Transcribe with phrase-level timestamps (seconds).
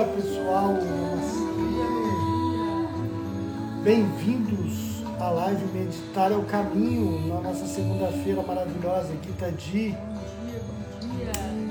[0.00, 0.78] dia, pessoal!
[3.82, 9.12] Bem-vindos à live Meditar é o Caminho, na nossa segunda-feira maravilhosa.
[9.12, 9.94] Aqui tá Di,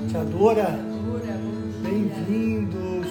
[0.08, 0.78] Tia Dora,
[1.82, 3.08] bem-vindos.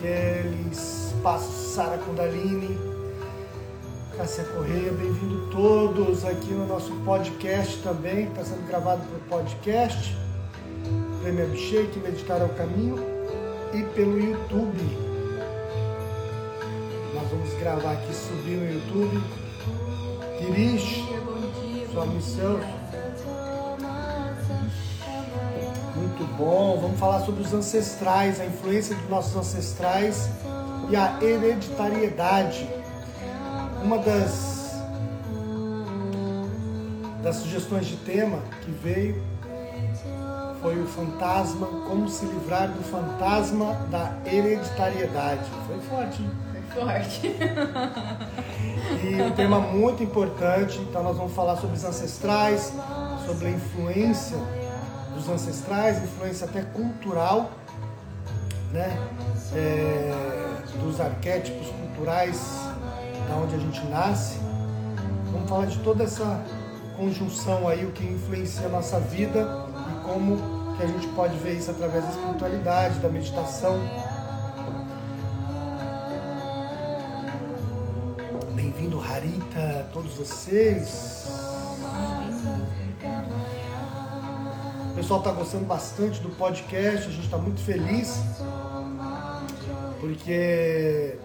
[0.00, 2.76] Kelly, Espaço, Sara Kundalini,
[4.16, 10.16] Cássia Correia, bem-vindo todos aqui no nosso podcast também, está sendo gravado pelo podcast.
[11.22, 13.11] Prêmio Abhishek, Meditar é o Caminho
[13.72, 14.98] e pelo YouTube.
[17.14, 19.22] Nós vamos gravar aqui, subir no YouTube.
[20.38, 21.04] Girish,
[21.90, 22.60] sua missão.
[25.96, 26.78] Muito bom.
[26.80, 30.28] Vamos falar sobre os ancestrais, a influência dos nossos ancestrais
[30.90, 32.68] e a hereditariedade.
[33.82, 34.82] Uma das,
[37.22, 39.31] das sugestões de tema que veio
[40.62, 45.50] foi o fantasma, como se livrar do fantasma da hereditariedade.
[45.66, 46.30] Foi forte, hein?
[46.52, 47.36] Foi forte.
[49.02, 52.72] E um tema muito importante, então nós vamos falar sobre os ancestrais,
[53.26, 54.38] sobre a influência
[55.14, 57.50] dos ancestrais, influência até cultural,
[58.72, 58.96] né?
[59.54, 60.14] É,
[60.80, 62.60] dos arquétipos culturais
[63.28, 64.38] da onde a gente nasce.
[65.32, 66.40] Vamos falar de toda essa
[66.96, 69.61] conjunção aí, o que influencia a nossa vida
[70.02, 70.36] como
[70.76, 73.78] que a gente pode ver isso através da espiritualidade, da meditação.
[78.54, 81.26] Bem-vindo, Harita, todos vocês.
[84.90, 88.20] O pessoal está gostando bastante do podcast, a gente está muito feliz,
[90.00, 91.18] porque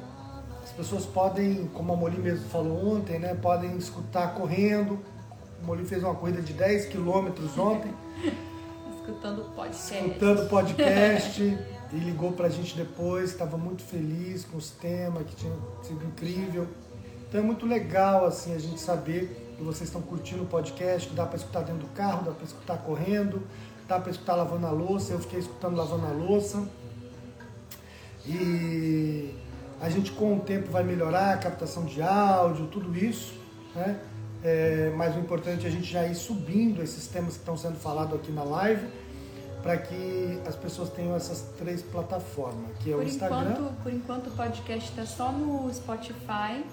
[0.63, 4.99] as pessoas podem, como a Moli mesmo falou ontem, né, podem escutar correndo.
[5.61, 7.91] O Moli fez uma corrida de 10 quilômetros ontem.
[9.07, 10.05] Escutando podcast.
[10.05, 11.41] escutando podcast
[11.93, 16.67] e ligou pra gente depois, estava muito feliz com os temas, que tinha sido incrível.
[17.21, 21.15] Então é muito legal assim a gente saber que vocês estão curtindo o podcast, que
[21.15, 23.47] dá para escutar dentro do carro, dá para escutar correndo,
[23.87, 25.13] dá para escutar lavando a louça.
[25.13, 26.67] Eu fiquei escutando lavando a louça.
[28.25, 29.33] E
[29.79, 33.35] a gente com o tempo vai melhorar a captação de áudio, tudo isso,
[33.73, 34.01] né?
[34.43, 37.75] É, mas o importante é a gente já ir subindo esses temas que estão sendo
[37.75, 38.87] falados aqui na live,
[39.63, 43.51] para que as pessoas tenham essas três plataformas, que é o Por Instagram.
[43.51, 46.63] enquanto, por enquanto o podcast está só no Spotify.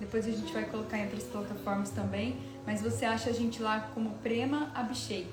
[0.00, 2.36] Depois a gente vai colocar em outras plataformas também.
[2.64, 5.30] Mas você acha a gente lá como Prema Abhishek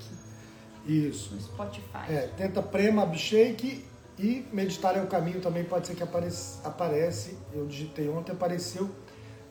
[0.86, 1.34] Isso.
[1.34, 2.10] no Spotify.
[2.10, 3.84] É, tenta Prema Abhishek
[4.18, 7.36] e Meditar é o Caminho também pode ser que apareça, aparece.
[7.52, 8.90] Eu digitei ontem, apareceu,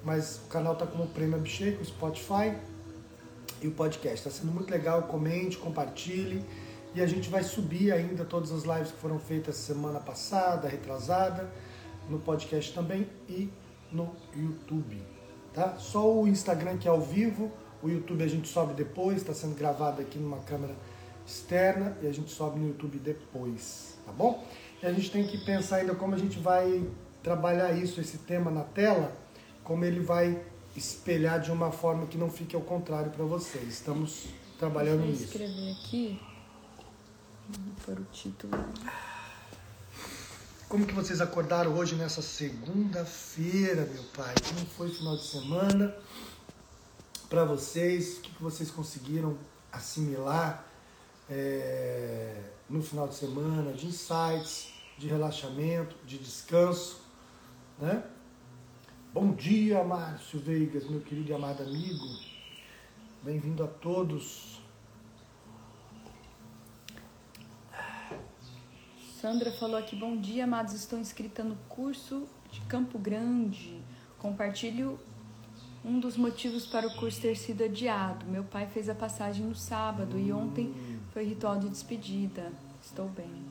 [0.05, 2.55] mas o canal tá como Prema Abhishek, o Spotify
[3.61, 4.16] e o podcast.
[4.16, 6.45] Está sendo muito legal, comente, compartilhe.
[6.93, 11.51] E a gente vai subir ainda todas as lives que foram feitas semana passada, retrasada,
[12.07, 13.49] no podcast também e
[13.91, 15.01] no YouTube.
[15.53, 15.75] Tá?
[15.79, 17.51] Só o Instagram que é ao vivo,
[17.81, 20.75] o YouTube a gente sobe depois, está sendo gravado aqui numa câmera
[21.25, 24.45] externa e a gente sobe no YouTube depois, tá bom?
[24.81, 26.88] E a gente tem que pensar ainda como a gente vai
[27.23, 29.11] trabalhar isso, esse tema na tela,
[29.65, 30.41] como ele vai
[30.75, 33.67] espelhar de uma forma que não fique ao contrário para vocês.
[33.67, 34.27] Estamos
[34.57, 35.23] trabalhando Deixa eu nisso.
[35.23, 36.21] escrever aqui.
[37.49, 38.53] Vou pôr o título.
[40.69, 44.33] Como que vocês acordaram hoje nessa segunda-feira, meu pai?
[44.47, 45.95] Como foi o final de semana
[47.27, 48.17] para vocês?
[48.17, 49.37] O que, que vocês conseguiram
[49.71, 50.65] assimilar
[51.29, 52.39] é,
[52.69, 57.01] no final de semana de insights, de relaxamento, de descanso,
[57.79, 58.03] né?
[59.15, 62.05] Bom dia, Márcio Veigas, meu querido e amado amigo.
[63.23, 64.59] Bem-vindo a todos.
[69.21, 70.73] Sandra falou aqui, bom dia, amados.
[70.73, 73.81] Estou inscrita no curso de Campo Grande.
[74.19, 75.00] Compartilho
[75.85, 78.25] um dos motivos para o curso ter sido adiado.
[78.25, 80.75] Meu pai fez a passagem no sábado e ontem
[81.13, 82.51] foi ritual de despedida.
[82.81, 83.45] Estou bem.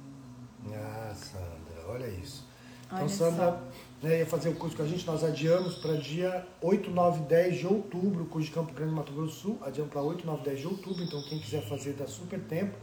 [0.74, 2.52] Ah, Sandra, olha isso.
[2.86, 3.62] Então, Olha Sandra
[4.04, 7.22] né, ia fazer o curso com a gente, nós adiamos para dia 8, 9 e
[7.22, 10.26] 10 de outubro, o curso de Campo Grande, Mato Grosso do Sul, adiamos para 8,
[10.26, 12.76] 9 e 10 de outubro, então quem quiser fazer dá super tempo.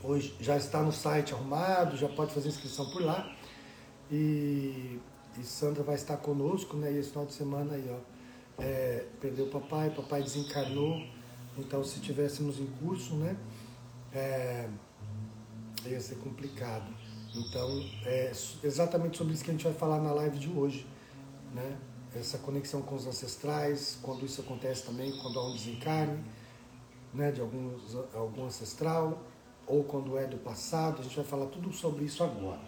[0.00, 3.34] Hoje já está no site arrumado, já pode fazer inscrição por lá.
[4.08, 5.00] E,
[5.36, 6.96] e Sandra vai estar conosco, né?
[6.96, 8.62] Esse final de semana aí, ó.
[8.62, 11.04] é, perdeu o papai, papai desencarnou.
[11.58, 13.36] Então se tivéssemos em curso, né?
[14.14, 14.68] É,
[15.84, 16.97] ia ser complicado.
[17.38, 18.32] Então, é
[18.64, 20.84] exatamente sobre isso que a gente vai falar na live de hoje,
[21.54, 21.78] né?
[22.16, 26.18] Essa conexão com os ancestrais, quando isso acontece também, quando há um desencarne,
[27.14, 27.30] né?
[27.30, 29.22] De algum ancestral,
[29.68, 31.00] ou quando é do passado.
[31.00, 32.60] A gente vai falar tudo sobre isso agora.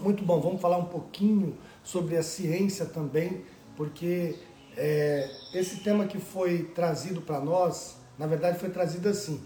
[0.00, 3.44] Muito bom, vamos falar um pouquinho sobre a ciência também,
[3.76, 4.36] porque
[4.76, 9.40] é, esse tema que foi trazido para nós, na verdade foi trazido assim,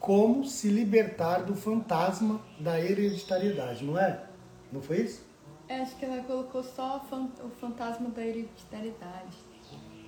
[0.00, 4.24] como se libertar do fantasma da hereditariedade, não é?
[4.72, 5.22] Não foi isso?
[5.68, 7.06] É, acho que ela colocou só
[7.44, 9.36] o fantasma da hereditariedade.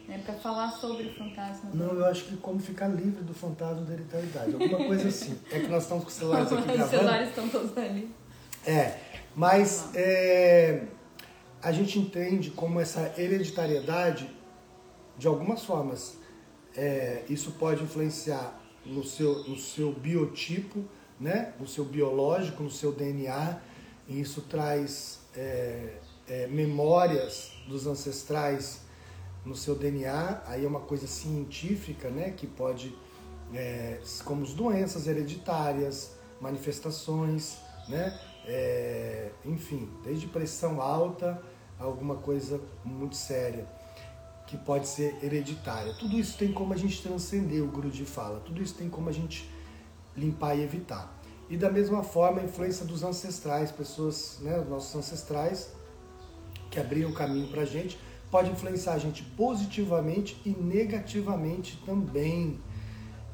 [0.08, 1.70] É para falar sobre o fantasma.
[1.72, 4.54] Não, eu acho que como ficar livre do fantasma da hereditariedade.
[4.54, 5.38] Alguma coisa assim.
[5.52, 6.84] É que nós estamos com os celulares aqui gravando.
[6.84, 8.14] Os celulares estão todos ali.
[8.66, 8.98] É,
[9.36, 10.84] mas é,
[11.62, 14.28] a gente entende como essa hereditariedade,
[15.18, 16.18] de algumas formas,
[16.74, 20.84] é, isso pode influenciar no seu, no seu biotipo,
[21.18, 21.54] né?
[21.58, 23.60] no seu biológico, no seu DNA,
[24.08, 25.94] e isso traz é,
[26.28, 28.80] é, memórias dos ancestrais
[29.44, 32.30] no seu DNA, aí é uma coisa científica, né?
[32.30, 32.96] que pode,
[33.54, 37.58] é, como as doenças hereditárias, manifestações,
[37.88, 38.18] né?
[38.44, 41.40] É, enfim, desde pressão alta
[41.78, 43.68] alguma coisa muito séria
[44.52, 45.94] que pode ser hereditária.
[45.94, 48.38] Tudo isso tem como a gente transcender, o Guruji fala.
[48.40, 49.50] Tudo isso tem como a gente
[50.14, 51.10] limpar e evitar.
[51.48, 55.70] E da mesma forma, a influência dos ancestrais, pessoas, né, nossos ancestrais,
[56.70, 57.98] que abriram caminho para a gente,
[58.30, 62.60] pode influenciar a gente positivamente e negativamente também.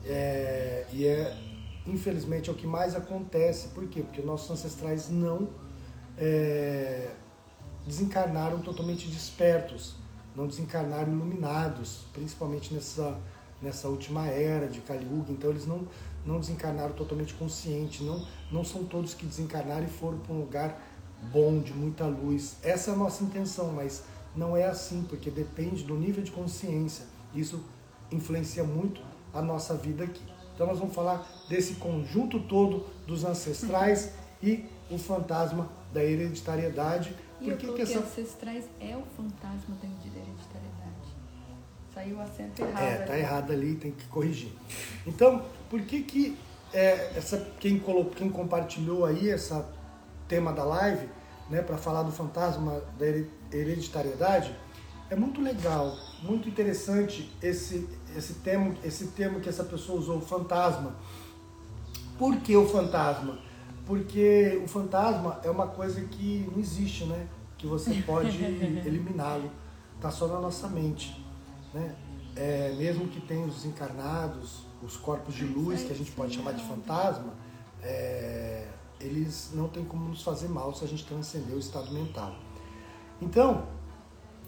[0.05, 1.37] É, e é,
[1.85, 3.69] infelizmente, é o que mais acontece.
[3.71, 4.03] Por quê?
[4.03, 5.49] Porque nossos ancestrais não
[6.17, 7.11] é,
[7.85, 9.97] desencarnaram totalmente despertos
[10.39, 13.19] não desencarnaram iluminados, principalmente nessa,
[13.61, 15.33] nessa última era de Kali Yuga.
[15.33, 15.85] Então eles não,
[16.25, 20.81] não desencarnaram totalmente conscientes, não, não são todos que desencarnaram e foram para um lugar
[21.33, 22.57] bom, de muita luz.
[22.63, 24.05] Essa é a nossa intenção, mas
[24.37, 27.05] não é assim, porque depende do nível de consciência.
[27.35, 27.61] Isso
[28.13, 29.01] influencia muito
[29.35, 30.23] a nossa vida aqui.
[30.55, 37.51] Então nós vamos falar desse conjunto todo dos ancestrais e o fantasma da hereditariedade e
[37.53, 38.01] Por que, essa...
[38.01, 40.18] ancestrais é o fantasma da hereditariedade.
[41.99, 42.81] Saiu o acento errado.
[42.81, 44.53] É, tá errado ali, tem que corrigir.
[45.05, 46.39] Então, por que que
[46.73, 49.53] é, essa, quem, colocou, quem compartilhou aí esse
[50.29, 51.09] tema da live,
[51.51, 53.05] né, para falar do fantasma da
[53.53, 54.55] hereditariedade,
[55.11, 55.93] é muito legal,
[56.23, 60.95] muito interessante esse, esse, termo, esse termo que essa pessoa usou, fantasma.
[62.17, 63.41] Por que o fantasma?
[63.85, 67.27] Porque o fantasma é uma coisa que não existe, né?
[67.57, 68.39] Que você pode
[68.87, 69.51] eliminá-lo.
[69.97, 71.27] Está só na nossa mente.
[71.73, 71.95] Né?
[72.37, 76.53] É, mesmo que tenha os encarnados, os corpos de luz, que a gente pode chamar
[76.53, 77.35] de fantasma,
[77.83, 78.69] é,
[79.01, 82.37] eles não têm como nos fazer mal se a gente transcender o estado mental.
[83.21, 83.67] Então,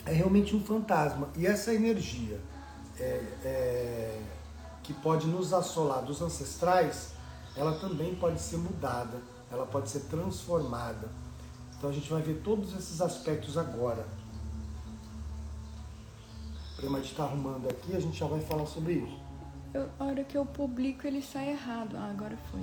[0.06, 1.28] é realmente um fantasma.
[1.36, 2.40] E essa energia
[2.98, 3.04] é,
[3.44, 4.22] é
[4.82, 7.12] que pode nos assolar dos ancestrais,
[7.56, 9.20] ela também pode ser mudada,
[9.50, 11.08] ela pode ser transformada.
[11.76, 14.06] Então a gente vai ver todos esses aspectos agora.
[16.80, 19.20] O Prema está arrumando aqui, a gente já vai falar sobre isso.
[19.74, 21.94] Eu, a hora que eu publico ele sai errado.
[21.94, 22.62] Ah, agora foi.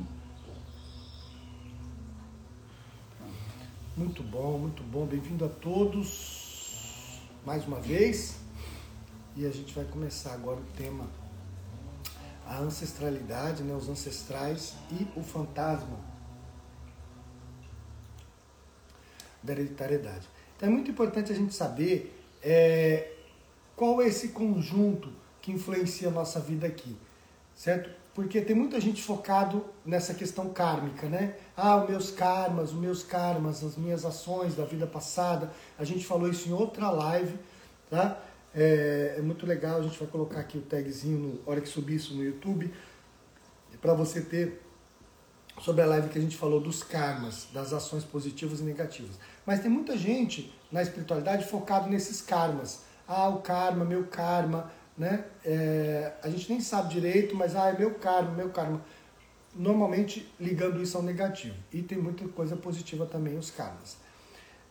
[3.96, 5.06] Muito bom, muito bom.
[5.06, 8.40] Bem-vindo a todos mais uma vez.
[9.36, 11.08] E a gente vai começar agora o tema
[12.48, 16.00] a ancestralidade, né, os ancestrais e o fantasma
[19.44, 20.28] da hereditariedade.
[20.56, 23.14] Então é muito importante a gente saber é,
[23.78, 26.98] qual é esse conjunto que influencia a nossa vida aqui,
[27.56, 27.92] certo?
[28.16, 31.36] Porque tem muita gente focado nessa questão kármica, né?
[31.56, 35.52] Ah, os meus karmas, os meus karmas, as minhas ações da vida passada.
[35.78, 37.38] A gente falou isso em outra live,
[37.88, 38.20] tá?
[38.56, 41.98] É, é, muito legal, a gente vai colocar aqui o tagzinho na hora que subir
[41.98, 42.74] isso no YouTube,
[43.80, 44.60] para você ter
[45.62, 49.20] sobre a live que a gente falou dos karmas, das ações positivas e negativas.
[49.46, 52.87] Mas tem muita gente na espiritualidade focado nesses karmas.
[53.08, 55.26] Ah, o karma, meu karma, né?
[55.46, 58.82] É, a gente nem sabe direito, mas ah, é meu karma, meu karma.
[59.56, 61.56] Normalmente ligando isso ao negativo.
[61.72, 63.98] E tem muita coisa positiva também, os karmas.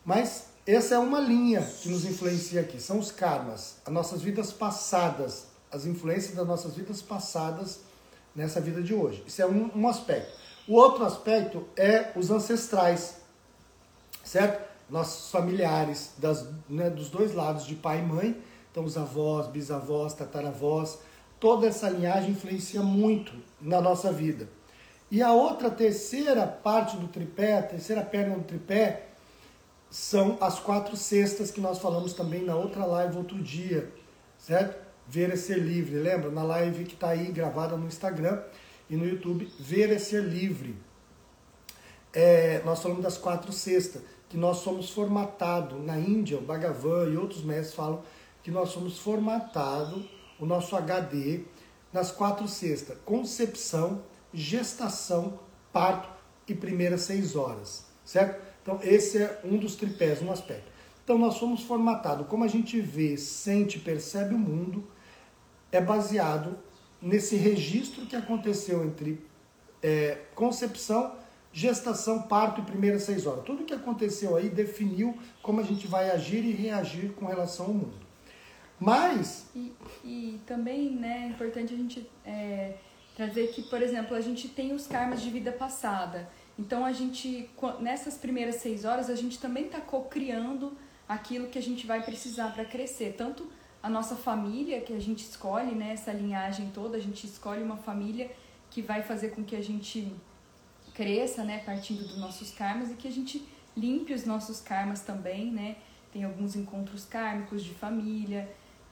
[0.05, 4.53] Mas essa é uma linha que nos influencia aqui, são os karmas, as nossas vidas
[4.53, 7.81] passadas, as influências das nossas vidas passadas
[8.35, 9.25] nessa vida de hoje.
[9.27, 10.37] Isso é um, um aspecto.
[10.69, 13.17] O outro aspecto é os ancestrais,
[14.25, 14.76] certo?
[14.89, 18.41] Nossos familiares, das, né, dos dois lados, de pai e mãe,
[18.71, 20.99] então os avós, bisavós, tataravós,
[21.41, 24.49] toda essa linhagem influencia muito na nossa vida.
[25.11, 29.07] E a outra terceira parte do tripé, a terceira perna do tripé,
[29.91, 33.91] são as quatro cestas que nós falamos também na outra live outro dia,
[34.39, 34.85] certo?
[35.09, 36.31] Ver é ser livre, lembra?
[36.31, 38.43] Na live que está aí gravada no Instagram.
[38.89, 40.77] e no YouTube, Ver é Ser Livre.
[42.13, 45.83] É, nós falamos das quatro cestas, que nós somos formatados.
[45.85, 48.03] Na Índia, o Bhagavan e outros mestres falam
[48.43, 50.05] que nós somos formatados,
[50.39, 51.45] o nosso HD,
[51.93, 54.03] nas quatro cestas: concepção,
[54.33, 55.41] gestação,
[55.73, 56.09] parto
[56.49, 58.45] e primeiras seis horas, certo?
[58.63, 60.71] Então, esse é um dos tripés, um aspecto.
[61.05, 64.85] Então, nós somos formatados, como a gente vê, sente, percebe o mundo,
[65.71, 66.59] é baseado
[67.01, 69.25] nesse registro que aconteceu entre
[69.83, 71.15] é, concepção,
[71.57, 73.43] gestação, parto e primeiras seis horas.
[73.43, 77.73] Tudo que aconteceu aí definiu como a gente vai agir e reagir com relação ao
[77.73, 77.95] mundo.
[78.79, 79.47] Mas.
[79.55, 79.73] E,
[80.05, 82.75] e também né, é importante a gente é,
[83.17, 86.29] trazer que, por exemplo, a gente tem os karmas de vida passada.
[86.59, 87.49] Então a gente,
[87.81, 90.77] nessas primeiras seis horas, a gente também está co-criando
[91.09, 93.15] aquilo que a gente vai precisar para crescer.
[93.17, 93.51] Tanto
[93.83, 97.79] a nossa família, que a gente escolhe, né, essa linhagem toda, a gente escolhe uma
[97.79, 98.31] família
[98.69, 100.13] que vai fazer com que a gente
[100.97, 105.51] cresça, né, partindo dos nossos karmas e que a gente limpe os nossos karmas também,
[105.53, 105.77] né?
[106.11, 108.49] Tem alguns encontros kármicos de família.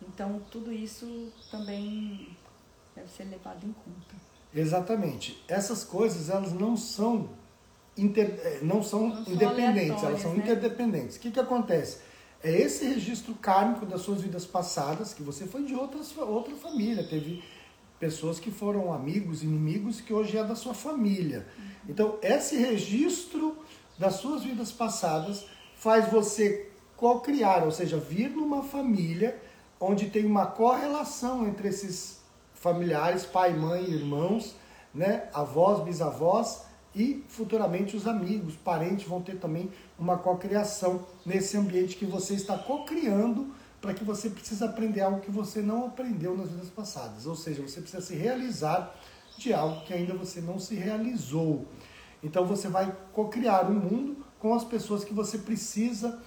[0.07, 2.29] Então, tudo isso também
[2.95, 4.15] deve ser levado em conta.
[4.55, 5.43] Exatamente.
[5.49, 7.31] Essas coisas, elas não são
[7.97, 10.43] inter, eh, não são não independentes, elas são né?
[10.43, 11.17] interdependentes.
[11.17, 12.01] O que, que acontece?
[12.43, 17.03] É esse registro kármico das suas vidas passadas, que você foi de outras, outra família,
[17.03, 17.43] teve
[17.99, 21.47] pessoas que foram amigos, inimigos, que hoje é da sua família.
[21.89, 23.57] Então, esse registro
[23.99, 25.47] das suas vidas passadas
[25.77, 29.41] faz você co-criar, ou seja, vir numa família
[29.79, 32.21] onde tem uma correlação entre esses
[32.55, 34.55] familiares, pai, mãe, irmãos,
[34.95, 36.63] né, avós, bisavós,
[36.95, 42.57] e futuramente os amigos, parentes vão ter também uma cocriação nesse ambiente que você está
[42.57, 43.53] cocriando
[43.85, 47.26] para que você precisa aprender algo que você não aprendeu nas vidas passadas.
[47.26, 48.99] Ou seja, você precisa se realizar
[49.37, 51.67] de algo que ainda você não se realizou.
[52.23, 56.19] Então você vai cocriar um mundo com as pessoas que você precisa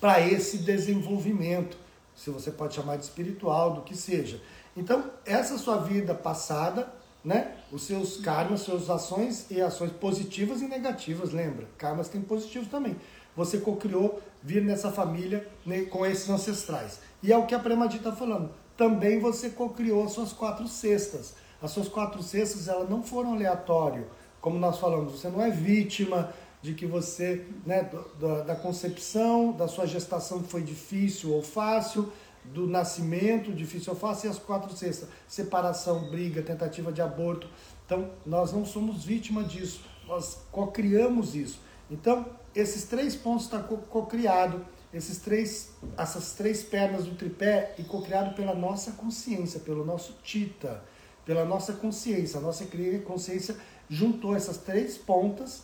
[0.00, 1.76] para esse desenvolvimento.
[2.14, 4.40] Se você pode chamar de espiritual, do que seja.
[4.76, 6.92] Então, essa sua vida passada
[7.24, 7.56] né?
[7.70, 11.68] Os seus karmas, suas ações e ações positivas e negativas, lembra?
[11.78, 12.96] Karmas tem positivos também.
[13.36, 17.00] Você cocriou vir nessa família né, com esses ancestrais.
[17.22, 18.50] E é o que a Premadita está falando.
[18.76, 21.34] Também você cocriou as suas quatro cestas.
[21.60, 24.06] As suas quatro cestas, elas não foram aleatório,
[24.40, 25.12] como nós falamos.
[25.12, 27.88] Você não é vítima de que você, né,
[28.20, 32.12] da, da concepção, da sua gestação foi difícil ou fácil,
[32.44, 37.48] do nascimento, difícil ou fácil, e as quatro cestas, separação, briga, tentativa de aborto.
[37.86, 41.60] Então, nós não somos vítima disso, nós co-criamos isso.
[41.90, 47.84] Então, esses três pontos estão tá co-criado, esses três, essas três pernas do tripé e
[47.84, 50.82] co-criado pela nossa consciência, pelo nosso tita,
[51.24, 52.38] pela nossa consciência.
[52.38, 52.66] A nossa
[53.04, 53.56] consciência
[53.88, 55.62] juntou essas três pontas,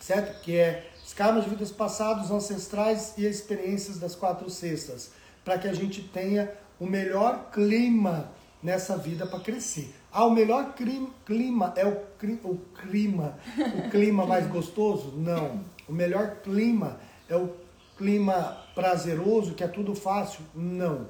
[0.00, 0.42] certo?
[0.42, 5.10] Que é os karmas de vidas passadas, ancestrais e experiências das quatro cestas
[5.44, 8.30] para que a gente tenha o melhor clima
[8.62, 9.94] nessa vida para crescer.
[10.10, 11.98] Ah, o melhor clima é o,
[12.44, 15.12] o clima, o clima mais gostoso?
[15.16, 15.60] Não.
[15.92, 17.52] O melhor clima é o
[17.98, 20.40] clima prazeroso, que é tudo fácil?
[20.54, 21.06] Não.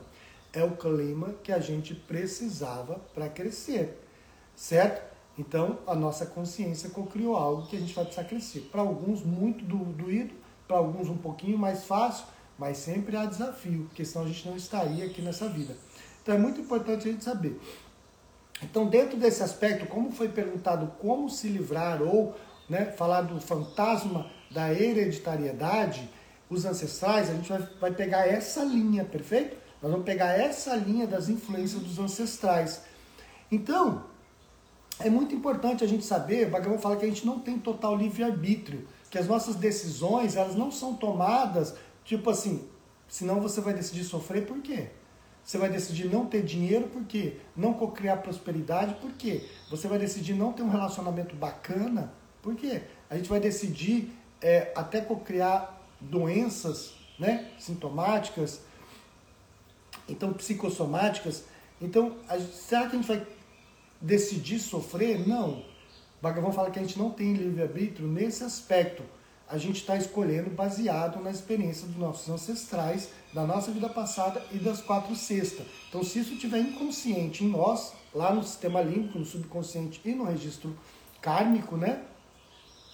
[0.53, 3.97] É o clima que a gente precisava para crescer,
[4.57, 5.01] certo?
[5.39, 8.69] Então, a nossa consciência criou algo que a gente vai precisar crescer.
[8.73, 10.35] Para alguns, muito doído,
[10.67, 12.27] para alguns, um pouquinho mais fácil,
[12.59, 15.77] mas sempre há desafio, porque senão a gente não estaria aqui nessa vida.
[16.21, 17.57] Então é muito importante a gente saber.
[18.61, 22.35] Então, dentro desse aspecto, como foi perguntado como se livrar ou
[22.69, 26.09] né, falar do fantasma da hereditariedade,
[26.49, 29.57] os ancestrais, a gente vai, vai pegar essa linha, perfeito?
[29.81, 32.83] Nós vamos pegar essa linha das influências dos ancestrais.
[33.51, 34.05] Então,
[35.01, 37.97] é muito importante a gente saber, o Bhagavan fala que a gente não tem total
[37.97, 42.69] livre-arbítrio, que as nossas decisões, elas não são tomadas Tipo assim,
[43.09, 44.89] senão você vai decidir sofrer por quê?
[45.45, 47.37] Você vai decidir não ter dinheiro por quê?
[47.57, 49.45] Não cocriar prosperidade por quê?
[49.71, 52.83] Você vai decidir não ter um relacionamento bacana por quê?
[53.11, 58.61] A gente vai decidir é, até cocriar doenças né, sintomáticas,
[60.09, 61.45] então psicossomáticas.
[61.81, 63.27] Então, a, será que a gente vai
[64.01, 65.27] decidir sofrer?
[65.27, 65.65] Não.
[66.21, 69.03] Bhagavan fala que a gente não tem livre-arbítrio nesse aspecto
[69.53, 74.57] a gente está escolhendo baseado na experiência dos nossos ancestrais, da nossa vida passada e
[74.57, 75.67] das quatro cestas.
[75.91, 80.25] Então, se isso estiver inconsciente em nós, lá no sistema límbico, no subconsciente e no
[80.25, 80.75] registro
[81.21, 82.01] kármico, né?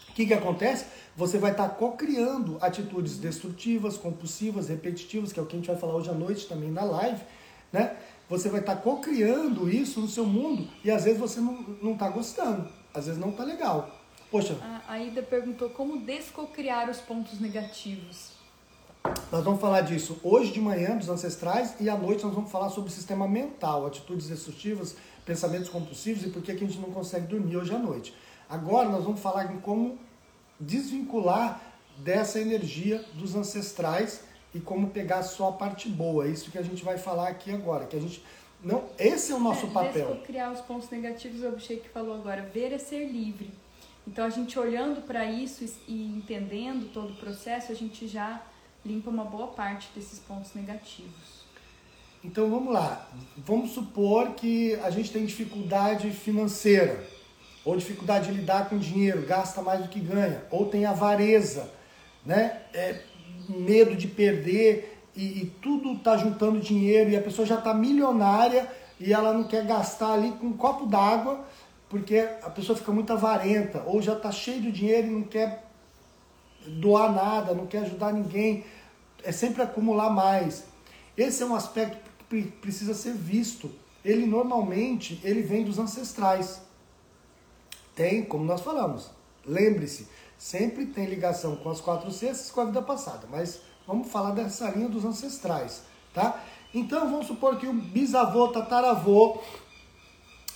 [0.09, 0.87] O que, que acontece?
[1.19, 5.67] Você vai estar tá co-criando atitudes destrutivas, compulsivas, repetitivas, que é o que a gente
[5.67, 7.21] vai falar hoje à noite também na live,
[7.73, 7.97] né?
[8.29, 12.09] você vai estar tá co-criando isso no seu mundo e às vezes você não está
[12.09, 13.91] gostando, às vezes não está legal.
[14.31, 14.57] Poxa.
[14.63, 18.35] A Aida perguntou como descocriar os pontos negativos.
[19.33, 22.71] Nós vamos falar disso hoje de manhã, dos ancestrais, e à noite nós vamos falar
[22.71, 24.95] sobre o sistema mental, atitudes destrutivas,
[25.27, 28.15] pensamentos compulsivos e por que a gente não consegue dormir hoje à noite.
[28.49, 29.99] Agora nós vamos falar em como
[30.61, 31.61] desvincular
[31.99, 34.23] dessa energia dos ancestrais
[34.55, 36.27] e como pegar só a parte boa.
[36.27, 38.23] É isso que a gente vai falar aqui agora, que a gente
[38.63, 40.21] não, esse é o nosso é, papel.
[40.27, 43.51] criar os pontos negativos, o Abhishek falou agora, ver é ser livre.
[44.07, 48.43] Então a gente olhando para isso e entendendo todo o processo, a gente já
[48.85, 51.39] limpa uma boa parte desses pontos negativos.
[52.25, 53.09] Então vamos lá.
[53.37, 57.05] Vamos supor que a gente tem dificuldade financeira,
[57.69, 61.71] ou dificuldade de lidar com dinheiro, gasta mais do que ganha, ou tem avareza,
[62.25, 62.63] né?
[62.73, 63.03] É,
[63.47, 68.67] medo de perder e, e tudo está juntando dinheiro e a pessoa já está milionária
[68.99, 71.45] e ela não quer gastar ali com um copo d'água
[71.91, 75.63] porque a pessoa fica muito avarenta ou já está cheio de dinheiro e não quer
[76.67, 78.65] doar nada, não quer ajudar ninguém,
[79.23, 80.65] é sempre acumular mais.
[81.15, 81.99] Esse é um aspecto
[82.31, 83.71] que precisa ser visto.
[84.03, 86.67] Ele normalmente ele vem dos ancestrais.
[87.99, 89.11] Tem, como nós falamos.
[89.45, 90.07] Lembre-se,
[90.39, 94.71] sempre tem ligação com as quatro cestas com a vida passada, mas vamos falar dessa
[94.71, 95.83] linha dos ancestrais,
[96.15, 96.41] tá?
[96.73, 99.41] Então vamos supor que o bisavô, tataravô,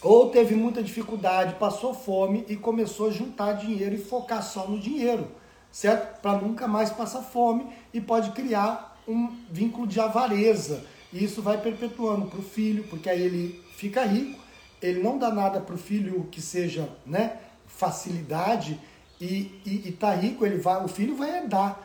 [0.01, 4.79] ou teve muita dificuldade, passou fome e começou a juntar dinheiro e focar só no
[4.79, 5.27] dinheiro,
[5.73, 6.21] certo?
[6.21, 10.85] Para nunca mais passar fome e pode criar um vínculo de avareza.
[11.13, 14.42] E isso vai perpetuando para o filho, porque aí ele fica rico,
[14.83, 18.79] ele não dá nada para o filho que seja né, facilidade,
[19.25, 21.79] e, e, tá rico, ele vai, o filho vai herdar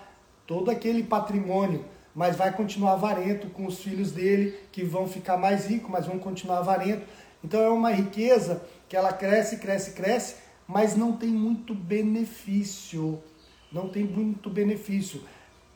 [0.47, 1.85] todo aquele patrimônio,
[2.15, 6.17] mas vai continuar avarento com os filhos dele, que vão ficar mais ricos, mas vão
[6.17, 7.05] continuar avarento.
[7.43, 10.35] Então é uma riqueza que ela cresce, cresce, cresce,
[10.67, 13.21] mas não tem muito benefício.
[13.71, 15.21] Não tem muito benefício.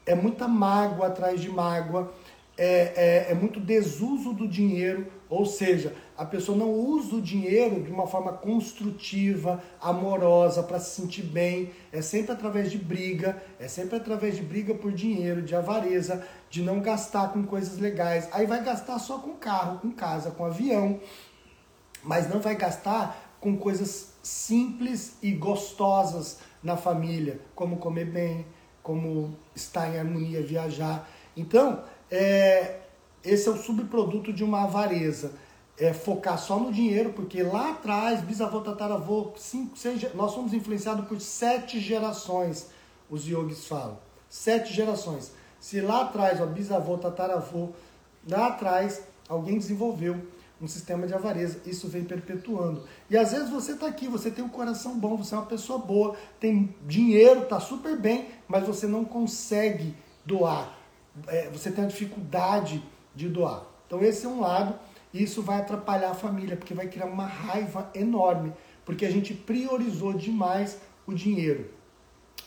[0.04, 2.12] É muita mágoa atrás de mágoa,
[2.58, 7.82] é, é, é muito desuso do dinheiro, ou seja, a pessoa não usa o dinheiro
[7.82, 11.72] de uma forma construtiva, amorosa, para se sentir bem.
[11.89, 16.62] É sempre através de briga, é sempre através de briga por dinheiro, de avareza, de
[16.62, 18.28] não gastar com coisas legais.
[18.34, 21.00] Aí vai gastar só com carro, com casa, com avião,
[22.04, 28.46] mas não vai gastar com coisas simples e gostosas na família, como comer bem,
[28.84, 31.10] como estar em harmonia, viajar.
[31.38, 32.81] Então, é,
[33.24, 35.34] esse é o subproduto de uma avareza.
[35.78, 41.08] É focar só no dinheiro, porque lá atrás, bisavô, tataravô, cinco, seis, nós somos influenciados
[41.08, 42.68] por sete gerações,
[43.10, 43.98] os yogis falam.
[44.30, 45.32] Sete gerações.
[45.60, 47.70] Se lá atrás, ó, bisavô, tataravô,
[48.28, 50.22] lá atrás, alguém desenvolveu
[50.62, 51.60] um sistema de avareza.
[51.66, 52.84] Isso vem perpetuando.
[53.10, 55.80] E às vezes você está aqui, você tem um coração bom, você é uma pessoa
[55.80, 60.78] boa, tem dinheiro, está super bem, mas você não consegue doar.
[61.28, 62.84] É, você tem a dificuldade
[63.15, 63.63] de doar.
[63.88, 64.78] Então esse é um lado,
[65.13, 68.54] e isso vai atrapalhar a família, porque vai criar uma raiva enorme,
[68.86, 71.69] porque a gente priorizou demais o dinheiro.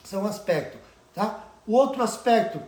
[0.04, 0.78] Esse é um aspecto.
[1.14, 1.44] Tá?
[1.66, 2.60] O outro aspecto,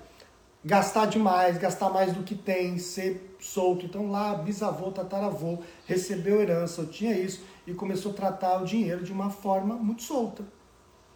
[0.65, 3.87] gastar demais, gastar mais do que tem, ser solto.
[3.87, 9.05] Então lá, bisavô, tataravô, recebeu herança, eu tinha isso, e começou a tratar o dinheiro
[9.05, 10.45] de uma forma muito solta.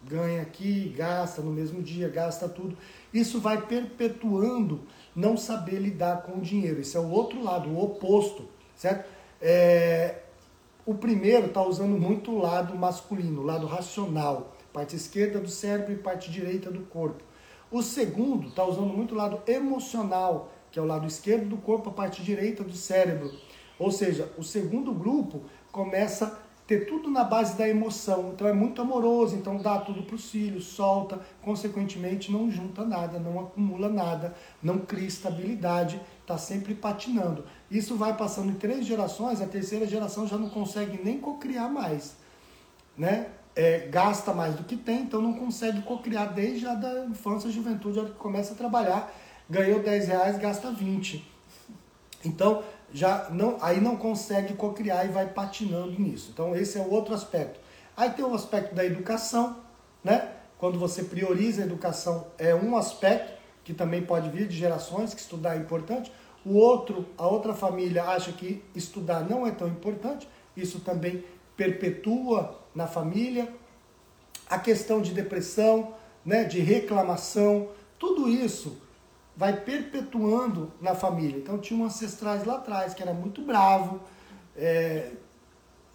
[0.03, 2.75] Ganha aqui, gasta no mesmo dia, gasta tudo.
[3.13, 4.81] Isso vai perpetuando
[5.15, 6.81] não saber lidar com o dinheiro.
[6.81, 8.45] Esse é o outro lado, o oposto,
[8.75, 9.09] certo?
[9.41, 10.19] É,
[10.85, 15.93] o primeiro está usando muito o lado masculino, o lado racional, parte esquerda do cérebro
[15.93, 17.23] e parte direita do corpo.
[17.71, 21.89] O segundo está usando muito o lado emocional, que é o lado esquerdo do corpo,
[21.89, 23.31] a parte direita do cérebro.
[23.79, 26.39] Ou seja, o segundo grupo começa
[26.71, 28.31] ter tudo na base da emoção.
[28.33, 33.19] Então é muito amoroso, então dá tudo para os filhos, solta, consequentemente não junta nada,
[33.19, 37.43] não acumula nada, não cria estabilidade, está sempre patinando.
[37.69, 42.15] Isso vai passando em três gerações, a terceira geração já não consegue nem cocriar mais.
[42.97, 43.27] Né?
[43.53, 47.99] É, gasta mais do que tem, então não consegue cocriar desde a da infância juventude,
[47.99, 49.13] a hora que começa a trabalhar,
[49.49, 51.29] ganhou 10 reais, gasta 20.
[52.23, 56.31] Então, já não, aí não consegue cocriar e vai patinando nisso.
[56.33, 57.59] Então esse é o outro aspecto.
[57.95, 59.57] Aí tem o aspecto da educação,
[60.03, 60.29] né?
[60.57, 65.21] Quando você prioriza a educação é um aspecto que também pode vir de gerações que
[65.21, 66.11] estudar é importante.
[66.45, 70.27] O outro, a outra família acha que estudar não é tão importante.
[70.55, 71.23] Isso também
[71.55, 73.53] perpetua na família.
[74.49, 75.93] A questão de depressão,
[76.25, 78.80] né, de reclamação, tudo isso
[79.41, 81.35] vai perpetuando na família.
[81.35, 83.99] Então tinha um ancestrais lá atrás que era muito bravo,
[84.55, 85.13] é,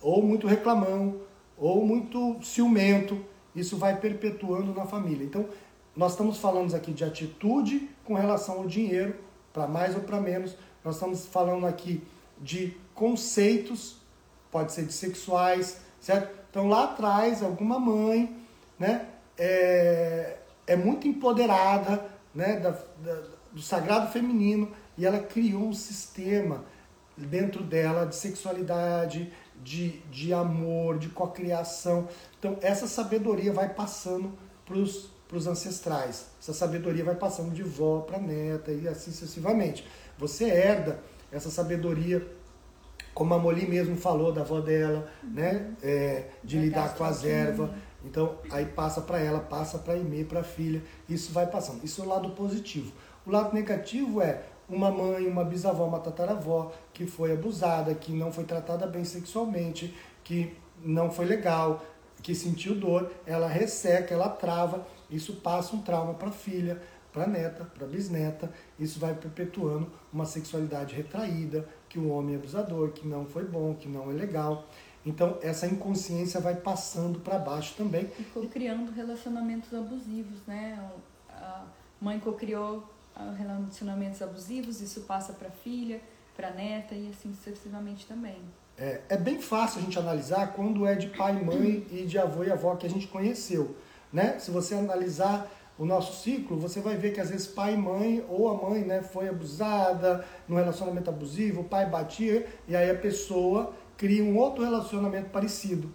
[0.03, 1.21] ou muito reclamão,
[1.57, 3.25] ou muito ciumento.
[3.55, 5.25] Isso vai perpetuando na família.
[5.25, 5.49] Então
[5.95, 9.15] nós estamos falando aqui de atitude com relação ao dinheiro,
[9.53, 10.57] para mais ou para menos.
[10.85, 12.03] Nós estamos falando aqui
[12.41, 13.99] de conceitos,
[14.51, 16.37] pode ser de sexuais, certo?
[16.51, 18.37] Então lá atrás, alguma mãe,
[18.77, 19.07] né,
[19.39, 26.62] é, é muito empoderada, né, da, da, do sagrado feminino e ela criou um sistema
[27.16, 29.33] dentro dela de sexualidade,
[29.64, 32.07] de, de amor, de cocriação.
[32.38, 34.31] Então essa sabedoria vai passando
[34.66, 36.27] para os ancestrais.
[36.38, 39.88] Essa sabedoria vai passando de vó para neta e assim sucessivamente.
[40.19, 41.01] Você herda
[41.33, 42.31] essa sabedoria
[43.14, 45.75] como a Moli mesmo falou da avó dela, né?
[45.83, 47.71] É, de lidar com as ervas.
[48.05, 50.83] Então, aí passa para ela, passa para a Imê, para a filha.
[51.09, 51.83] Isso vai passando.
[51.83, 52.92] Isso é o lado positivo.
[53.27, 58.33] O lado negativo é uma mãe, uma bisavó, uma tataravó que foi abusada, que não
[58.33, 61.85] foi tratada bem sexualmente, que não foi legal,
[62.23, 66.81] que sentiu dor, ela resseca, ela trava, isso passa um trauma para a filha,
[67.12, 72.35] para a neta, para a bisneta, isso vai perpetuando uma sexualidade retraída, que o homem
[72.35, 74.67] é abusador, que não foi bom, que não é legal.
[75.05, 78.11] Então, essa inconsciência vai passando para baixo também.
[78.19, 80.79] E co-criando relacionamentos abusivos, né?
[81.31, 81.65] A
[82.01, 82.85] mãe co-criou
[83.37, 86.00] relacionamentos abusivos, isso passa para a filha,
[86.37, 88.38] para a neta e assim sucessivamente também.
[88.79, 92.44] É, é bem fácil a gente analisar quando é de pai, mãe e de avô
[92.44, 93.74] e avó que a gente conheceu.
[94.12, 94.38] Né?
[94.38, 98.24] Se você analisar o nosso ciclo, você vai ver que às vezes pai e mãe,
[98.29, 102.94] ou a mãe né, foi abusada, num relacionamento abusivo, o pai batia, e aí a
[102.94, 105.90] pessoa cria um outro relacionamento parecido,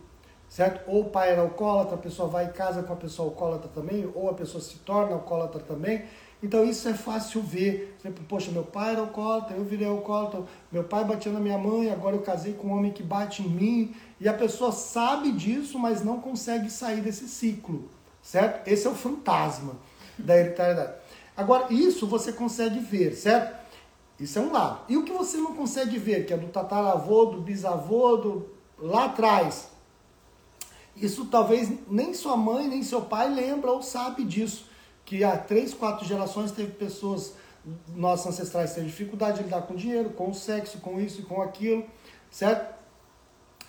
[0.47, 0.87] certo?
[0.89, 4.09] Ou o pai era alcoólatra, a pessoa vai e casa com a pessoa alcoólatra também,
[4.13, 6.03] ou a pessoa se torna alcoólatra também.
[6.41, 7.95] Então isso é fácil ver.
[7.99, 11.91] Exemplo, poxa, meu pai era alcoólatra, eu virei alcoólatra, meu pai batia na minha mãe,
[11.91, 15.77] agora eu casei com um homem que bate em mim, e a pessoa sabe disso,
[15.77, 17.89] mas não consegue sair desse ciclo
[18.21, 18.67] certo?
[18.67, 19.77] Esse é o fantasma
[20.17, 20.93] da hereditariedade.
[21.35, 23.59] Agora, isso você consegue ver, certo?
[24.19, 24.81] Isso é um lado.
[24.87, 29.05] E o que você não consegue ver, que é do tataravô, do bisavô, do lá
[29.05, 29.69] atrás,
[30.95, 34.69] isso talvez nem sua mãe, nem seu pai lembra ou sabe disso.
[35.05, 37.33] Que há três, quatro gerações teve pessoas,
[37.95, 41.41] nossos ancestrais teve dificuldade de lidar com dinheiro, com o sexo, com isso e com
[41.41, 41.85] aquilo,
[42.29, 42.73] certo?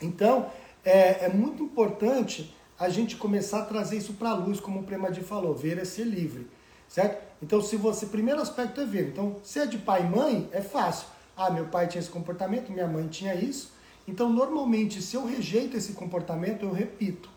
[0.00, 0.50] Então,
[0.84, 4.82] é, é muito importante a gente começar a trazer isso para a luz, como o
[4.82, 6.48] Premadi falou, ver é ser livre,
[6.88, 7.22] certo?
[7.40, 9.08] Então, se você, primeiro aspecto é ver.
[9.08, 11.06] Então, se é de pai e mãe, é fácil.
[11.36, 13.72] Ah, meu pai tinha esse comportamento, minha mãe tinha isso.
[14.06, 17.30] Então, normalmente, se eu rejeito esse comportamento, eu repito,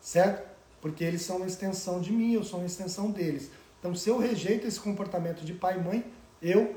[0.00, 0.55] certo?
[0.86, 3.50] Porque eles são uma extensão de mim, eu sou uma extensão deles.
[3.80, 6.04] Então, se eu rejeito esse comportamento de pai e mãe,
[6.40, 6.76] eu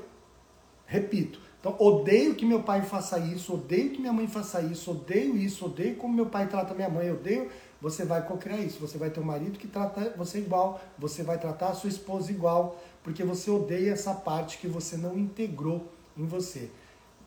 [0.84, 1.40] repito.
[1.60, 5.64] Então, odeio que meu pai faça isso, odeio que minha mãe faça isso, odeio isso,
[5.64, 7.52] odeio como meu pai trata minha mãe, odeio.
[7.80, 8.80] Você vai co-criar isso.
[8.80, 12.32] Você vai ter um marido que trata você igual, você vai tratar a sua esposa
[12.32, 15.86] igual, porque você odeia essa parte que você não integrou
[16.18, 16.68] em você.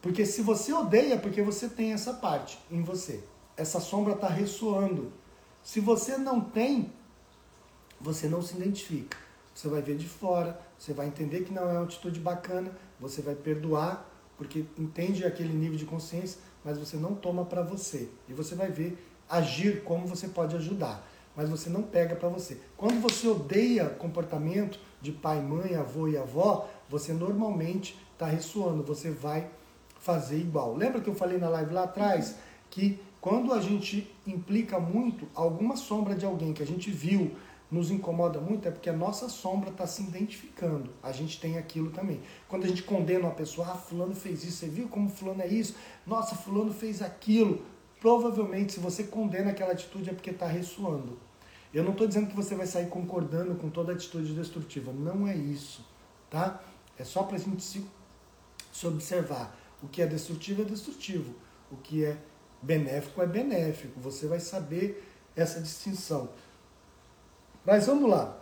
[0.02, 3.24] Porque se você odeia, é porque você tem essa parte em você.
[3.56, 5.23] Essa sombra está ressoando.
[5.64, 6.92] Se você não tem,
[8.00, 9.18] você não se identifica.
[9.56, 13.22] Você vai ver de fora, você vai entender que não é uma atitude bacana, você
[13.22, 14.06] vai perdoar,
[14.38, 18.10] porque entende aquele nível de consciência, mas você não toma para você.
[18.28, 18.98] E você vai ver
[19.30, 22.60] agir como você pode ajudar, mas você não pega para você.
[22.76, 29.12] Quando você odeia comportamento de pai, mãe, avô e avó, você normalmente está ressoando, você
[29.12, 29.50] vai
[30.00, 30.76] fazer igual.
[30.76, 32.36] Lembra que eu falei na live lá atrás
[32.70, 37.32] que quando a gente implica muito alguma sombra de alguém que a gente viu
[37.72, 40.90] nos incomoda muito é porque a nossa sombra está se identificando.
[41.02, 42.20] A gente tem aquilo também.
[42.50, 45.48] Quando a gente condena uma pessoa, ah, fulano fez isso, você viu como fulano é
[45.48, 45.74] isso?
[46.06, 47.62] Nossa, fulano fez aquilo.
[48.02, 51.18] Provavelmente, se você condena aquela atitude é porque está ressoando.
[51.74, 54.92] Eu não estou dizendo que você vai sair concordando com toda atitude destrutiva.
[54.92, 55.82] Não é isso,
[56.30, 56.62] tá?
[57.00, 57.86] É só para a gente se,
[58.70, 59.58] se observar.
[59.82, 61.34] O que é destrutivo é destrutivo.
[61.72, 62.18] O que é
[62.64, 64.00] benéfico é benéfico.
[64.00, 65.04] Você vai saber
[65.36, 66.30] essa distinção.
[67.66, 68.40] Mas vamos lá.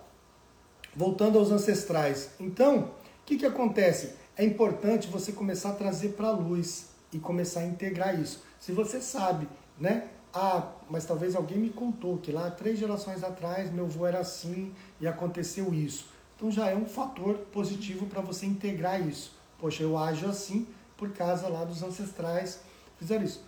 [0.96, 2.32] Voltando aos ancestrais.
[2.40, 4.14] Então, o que, que acontece?
[4.38, 8.44] É importante você começar a trazer para a luz e começar a integrar isso.
[8.60, 9.48] Se você sabe,
[9.80, 10.08] né?
[10.34, 14.74] Ah, mas talvez alguém me contou que lá três gerações atrás meu avô era assim
[15.00, 16.08] e aconteceu isso.
[16.36, 19.36] Então já é um fator positivo para você integrar isso.
[19.60, 22.62] Poxa, eu ajo assim por causa lá dos ancestrais
[22.98, 23.44] fizeram isso.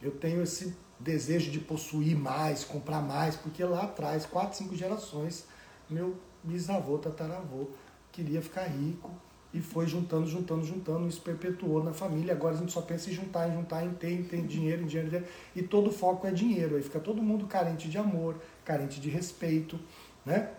[0.00, 5.46] Eu tenho esse desejo de possuir mais, comprar mais, porque lá atrás, quatro, cinco gerações,
[5.88, 7.68] meu bisavô, tataravô,
[8.12, 9.10] queria ficar rico
[9.52, 12.34] e foi juntando, juntando, juntando, isso perpetuou na família.
[12.34, 14.86] Agora a gente só pensa em juntar, em juntar, em ter, em ter dinheiro, em
[14.86, 16.76] dinheiro, e todo o foco é dinheiro.
[16.76, 19.78] Aí fica todo mundo carente de amor, carente de respeito,
[20.24, 20.50] né?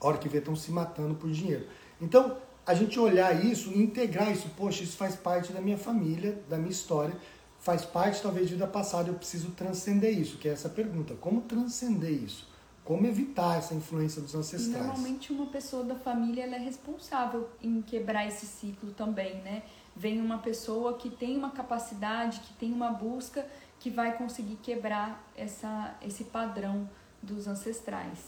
[0.00, 1.66] A hora que vê estão se matando por dinheiro.
[2.00, 6.56] Então, a gente olhar isso integrar isso, poxa, isso faz parte da minha família, da
[6.56, 7.14] minha história,
[7.60, 11.42] faz parte talvez de vida passada, eu preciso transcender isso, que é essa pergunta, como
[11.42, 12.48] transcender isso?
[12.84, 14.86] Como evitar essa influência dos ancestrais?
[14.86, 19.62] Normalmente uma pessoa da família ela é responsável em quebrar esse ciclo também, né?
[19.94, 23.46] Vem uma pessoa que tem uma capacidade, que tem uma busca,
[23.78, 26.88] que vai conseguir quebrar essa, esse padrão
[27.22, 28.18] dos ancestrais.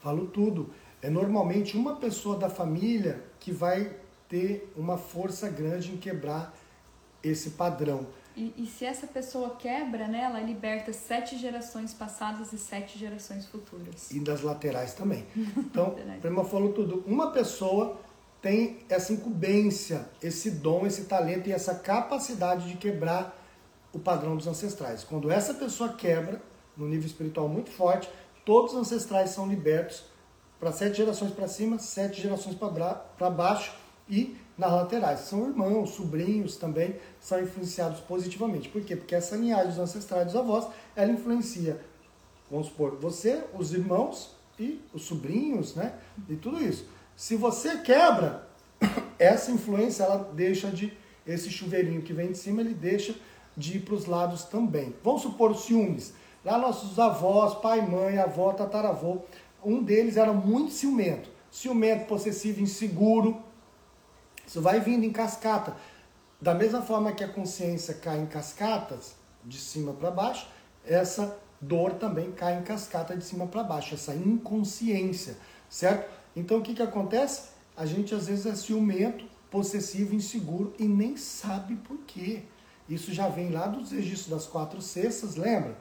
[0.00, 0.74] Falo tudo.
[1.00, 3.96] É normalmente uma pessoa da família que vai
[4.28, 6.54] ter uma força grande em quebrar
[7.22, 8.06] esse padrão.
[8.36, 13.46] E, e, se essa pessoa quebra, né, ela liberta sete gerações passadas e sete gerações
[13.46, 14.10] futuras.
[14.10, 15.26] E das laterais também.
[15.56, 17.02] Então, a Prima falou tudo.
[17.06, 17.98] Uma pessoa
[18.40, 23.38] tem essa incumbência, esse dom, esse talento e essa capacidade de quebrar
[23.92, 25.04] o padrão dos ancestrais.
[25.04, 26.42] Quando essa pessoa quebra,
[26.76, 28.10] no nível espiritual muito forte,
[28.44, 30.04] todos os ancestrais são libertos
[30.58, 33.74] para sete gerações para cima, sete gerações para baixo
[34.08, 35.20] e nas laterais.
[35.20, 38.68] São irmãos, sobrinhos também são influenciados positivamente.
[38.68, 38.96] Por quê?
[38.96, 41.80] Porque essa linhagem dos ancestrais dos avós, ela influencia,
[42.50, 45.94] vamos supor, você, os irmãos e os sobrinhos, né?
[46.28, 46.86] E tudo isso.
[47.16, 48.46] Se você quebra,
[49.18, 50.92] essa influência, ela deixa de,
[51.26, 53.14] esse chuveirinho que vem de cima, ele deixa
[53.56, 54.94] de ir para os lados também.
[55.02, 56.14] Vamos supor os ciúmes.
[56.44, 59.18] Lá nossos avós, pai, mãe, avó, tataravô,
[59.64, 61.30] um deles era muito ciumento.
[61.50, 63.40] Ciumento, possessivo, inseguro,
[64.52, 65.74] isso vai vindo em cascata.
[66.38, 70.46] Da mesma forma que a consciência cai em cascatas, de cima para baixo,
[70.84, 75.38] essa dor também cai em cascata de cima para baixo, essa inconsciência,
[75.70, 76.06] certo?
[76.36, 77.48] Então o que, que acontece?
[77.74, 82.42] A gente às vezes é ciumento, possessivo, inseguro e nem sabe por quê.
[82.86, 85.74] Isso já vem lá dos registros das quatro cestas, lembra?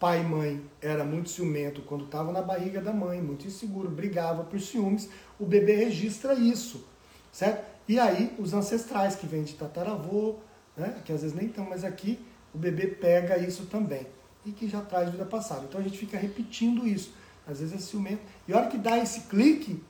[0.00, 4.44] pai e mãe era muito ciumento quando estava na barriga da mãe, muito inseguro, brigava
[4.44, 6.95] por ciúmes, o bebê registra isso
[7.36, 7.66] certo?
[7.86, 10.36] E aí os ancestrais que vêm de tataravô,
[10.74, 12.18] né, que às vezes nem estão mais aqui,
[12.54, 14.06] o bebê pega isso também
[14.44, 15.66] e que já traz vida passada.
[15.68, 17.12] Então a gente fica repetindo isso.
[17.46, 18.22] Às vezes é ciumento.
[18.48, 19.82] E a hora que dá esse clique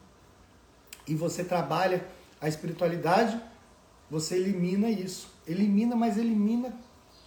[1.06, 2.04] e você trabalha
[2.40, 3.40] a espiritualidade,
[4.10, 5.32] você elimina isso.
[5.46, 6.74] Elimina, mas elimina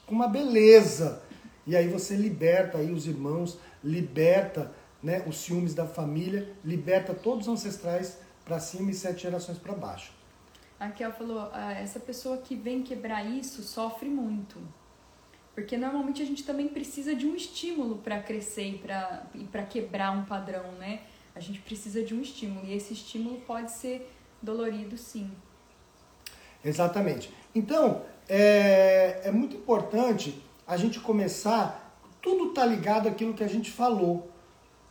[0.06, 1.24] com uma beleza.
[1.66, 7.48] E aí você liberta aí os irmãos, liberta né, os ciúmes da família, liberta todos
[7.48, 8.18] os ancestrais
[8.50, 10.12] para cima e sete gerações para baixo.
[10.80, 14.58] A Kel falou, ah, essa pessoa que vem quebrar isso sofre muito.
[15.54, 18.82] Porque normalmente a gente também precisa de um estímulo para crescer
[19.36, 21.02] e para quebrar um padrão, né?
[21.36, 25.30] A gente precisa de um estímulo e esse estímulo pode ser dolorido, sim.
[26.66, 27.32] Exatamente.
[27.54, 33.70] Então, é, é muito importante a gente começar, tudo está ligado àquilo que a gente
[33.70, 34.32] falou,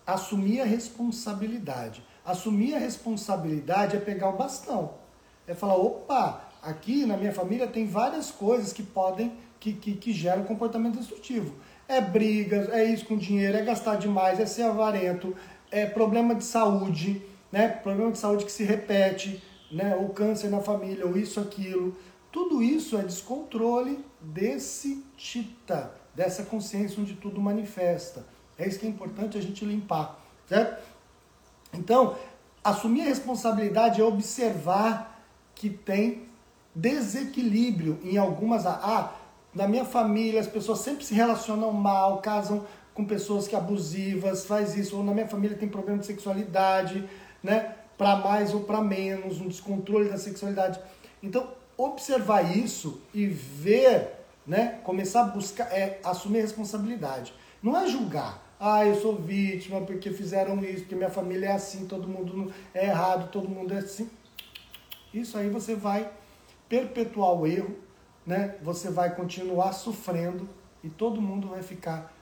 [0.07, 2.07] assumir a responsabilidade.
[2.29, 4.93] Assumir a responsabilidade é pegar o bastão.
[5.47, 10.13] É falar, opa, aqui na minha família tem várias coisas que podem, que, que, que
[10.13, 11.55] geram comportamento destrutivo.
[11.89, 15.35] É brigas, é isso com dinheiro, é gastar demais, é ser avarento,
[15.71, 17.67] é problema de saúde, né?
[17.67, 19.97] Problema de saúde que se repete, né?
[19.97, 21.97] Ou câncer na família, ou isso, aquilo.
[22.31, 28.27] Tudo isso é descontrole desse tita, dessa consciência onde tudo manifesta.
[28.59, 30.98] É isso que é importante a gente limpar, certo?
[31.73, 32.17] Então,
[32.63, 35.23] assumir a responsabilidade é observar
[35.55, 36.29] que tem
[36.75, 38.67] desequilíbrio em algumas.
[38.67, 39.13] Ah,
[39.55, 44.77] na minha família as pessoas sempre se relacionam mal, casam com pessoas que abusivas, faz
[44.77, 47.09] isso, ou na minha família tem problema de sexualidade,
[47.43, 47.77] né?
[47.97, 50.81] Para mais ou para menos, um descontrole da sexualidade.
[51.23, 54.15] Então, observar isso e ver,
[54.47, 54.81] né?
[54.83, 57.33] Começar a buscar, é assumir responsabilidade.
[57.63, 61.87] Não é julgar ah, eu sou vítima porque fizeram isso, porque minha família é assim,
[61.87, 64.11] todo mundo é errado, todo mundo é assim.
[65.15, 66.11] Isso aí você vai
[66.69, 67.77] perpetuar o erro,
[68.27, 68.57] né?
[68.63, 70.49] Você vai continuar sofrendo
[70.83, 72.13] e todo mundo vai ficar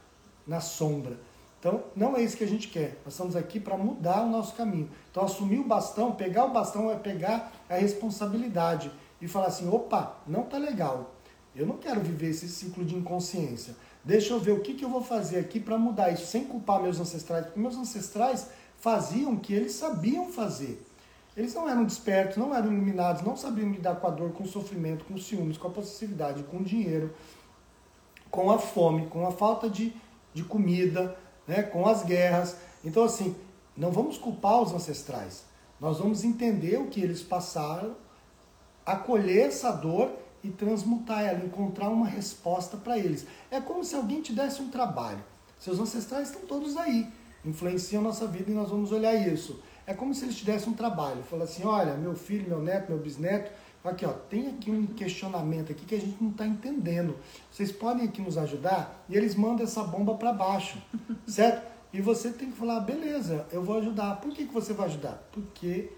[0.47, 1.19] na sombra.
[1.59, 3.01] Então, não é isso que a gente quer.
[3.05, 4.91] Nós estamos aqui para mudar o nosso caminho.
[5.11, 10.17] Então, assumir o bastão, pegar o bastão é pegar a responsabilidade e falar assim: opa,
[10.27, 11.15] não tá legal.
[11.55, 13.75] Eu não quero viver esse ciclo de inconsciência.
[14.07, 16.81] Deixa eu ver o que, que eu vou fazer aqui para mudar isso, sem culpar
[16.81, 20.81] meus ancestrais, porque meus ancestrais faziam o que eles sabiam fazer.
[21.37, 24.47] Eles não eram despertos, não eram iluminados, não sabiam lidar com a dor, com o
[24.47, 27.13] sofrimento, com os ciúmes, com a possessividade, com o dinheiro,
[28.31, 29.93] com a fome, com a falta de,
[30.33, 32.57] de comida, né, com as guerras.
[32.85, 33.35] Então, assim,
[33.77, 35.43] não vamos culpar os ancestrais.
[35.81, 37.97] Nós vamos entender o que eles passaram,
[38.87, 40.13] acolher essa dor
[40.47, 43.27] e transmutar ela, encontrar uma resposta para eles.
[43.51, 45.23] É como se alguém te desse um trabalho.
[45.59, 47.09] Seus ancestrais estão todos aí,
[47.45, 49.61] influenciam nossa vida e nós vamos olhar isso.
[49.87, 51.23] É como se eles te dessem um trabalho.
[51.23, 53.51] Fala assim, olha, meu filho, meu neto, meu bisneto,
[53.85, 57.17] aqui ó, tem aqui um questionamento aqui que a gente não está entendendo.
[57.51, 59.05] Vocês podem aqui nos ajudar?
[59.09, 60.79] E eles mandam essa bomba para baixo,
[61.27, 61.67] certo?
[61.93, 64.17] E você tem que falar, beleza, eu vou ajudar.
[64.17, 65.23] Por que, que você vai ajudar?
[65.33, 65.91] Porque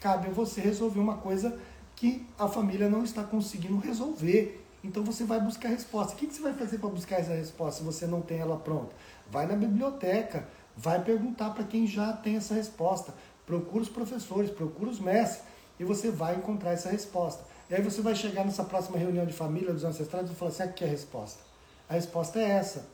[0.00, 1.58] cabe a você resolver uma coisa
[2.02, 4.60] que a família não está conseguindo resolver.
[4.82, 6.14] Então você vai buscar a resposta.
[6.14, 8.92] O que, você vai fazer para buscar essa resposta se você não tem ela pronta?
[9.30, 13.14] Vai na biblioteca, vai perguntar para quem já tem essa resposta.
[13.46, 15.44] Procura os professores, procura os mestres
[15.78, 17.44] e você vai encontrar essa resposta.
[17.70, 20.64] E aí você vai chegar nessa próxima reunião de família dos ancestrais e falar assim:
[20.64, 21.40] aqui é a resposta.
[21.88, 22.84] A resposta é essa.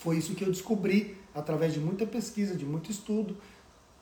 [0.00, 3.36] Foi isso que eu descobri através de muita pesquisa, de muito estudo,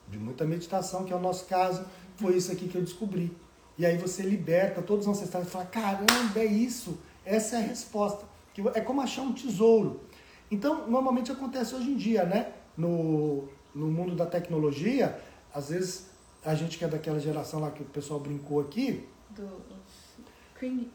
[0.07, 1.85] de muita meditação, que é o nosso caso.
[2.15, 3.31] Foi isso aqui que eu descobri.
[3.77, 6.97] E aí você liberta todos os ancestrais e fala: caramba, é isso.
[7.25, 8.25] Essa é a resposta.
[8.73, 10.01] É como achar um tesouro.
[10.49, 12.53] Então, normalmente acontece hoje em dia, né?
[12.75, 15.19] No, no mundo da tecnologia,
[15.53, 16.07] às vezes
[16.43, 19.05] a gente que é daquela geração lá que o pessoal brincou aqui.
[19.31, 19.67] Do,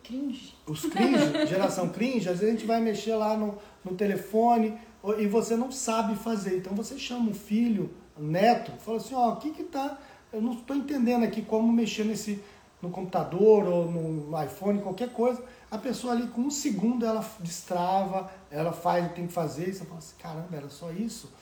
[0.02, 0.54] cringe.
[0.66, 4.76] Os cringe, geração cringe, às vezes a gente vai mexer lá no, no telefone
[5.18, 6.56] e você não sabe fazer.
[6.56, 9.98] Então você chama o filho, neto, fala assim, ó, oh, o que que tá.
[10.32, 12.42] Eu não estou entendendo aqui como mexer nesse
[12.82, 18.28] no computador ou no iPhone, qualquer coisa, a pessoa ali com um segundo ela destrava,
[18.50, 21.32] ela faz o que tem que fazer, e você fala assim, caramba, era só isso?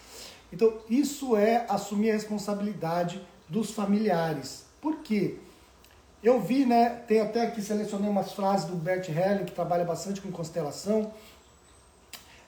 [0.53, 4.66] Então, isso é assumir a responsabilidade dos familiares.
[4.83, 5.38] Por quê?
[6.22, 10.20] Eu vi, né, tem até aqui, selecionei umas frases do Bert Helling, que trabalha bastante
[10.20, 11.11] com constelação,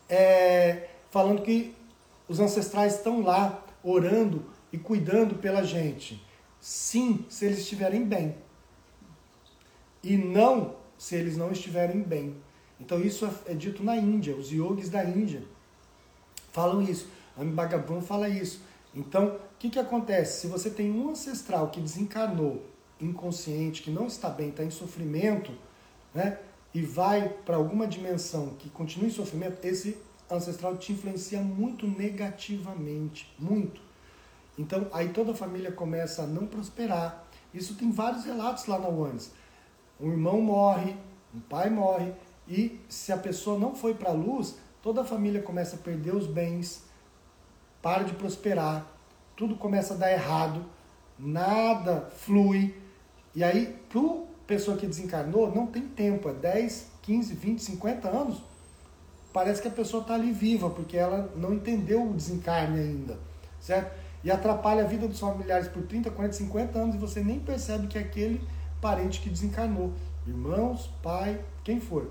[0.07, 1.75] é, falando que
[2.29, 6.23] os ancestrais estão lá orando e cuidando pela gente.
[6.61, 8.37] Sim, se eles estiverem bem
[10.03, 12.37] e não se eles não estiverem bem.
[12.81, 15.43] Então isso é, é dito na Índia, os yogis da Índia
[16.53, 17.09] falam isso.
[17.37, 18.61] Ambagabam fala isso.
[18.95, 20.43] Então, o que, que acontece?
[20.43, 22.63] Se você tem um ancestral que desencarnou
[23.01, 25.51] inconsciente, que não está bem, está em sofrimento,
[26.15, 26.39] né,
[26.75, 29.97] e vai para alguma dimensão que continua em sofrimento, esse
[30.31, 33.81] ancestral te influencia muito negativamente, muito.
[34.59, 37.25] Então, aí toda a família começa a não prosperar.
[37.53, 39.33] Isso tem vários relatos lá na UANS
[40.03, 40.97] um irmão morre,
[41.33, 42.13] um pai morre,
[42.49, 46.15] e se a pessoa não foi para a luz, toda a família começa a perder
[46.15, 46.85] os bens,
[47.81, 48.87] para de prosperar,
[49.37, 50.65] tudo começa a dar errado,
[51.19, 52.75] nada flui.
[53.35, 54.01] E aí, para
[54.47, 58.43] pessoa que desencarnou, não tem tempo, é 10, 15, 20, 50 anos,
[59.33, 63.19] parece que a pessoa está ali viva, porque ela não entendeu o desencarne ainda,
[63.61, 64.03] certo?
[64.23, 67.87] E atrapalha a vida dos familiares por 30, 40, 50 anos e você nem percebe
[67.87, 68.41] que aquele
[68.83, 69.95] parente que desencarnou,
[70.27, 72.11] irmãos, pai, quem for.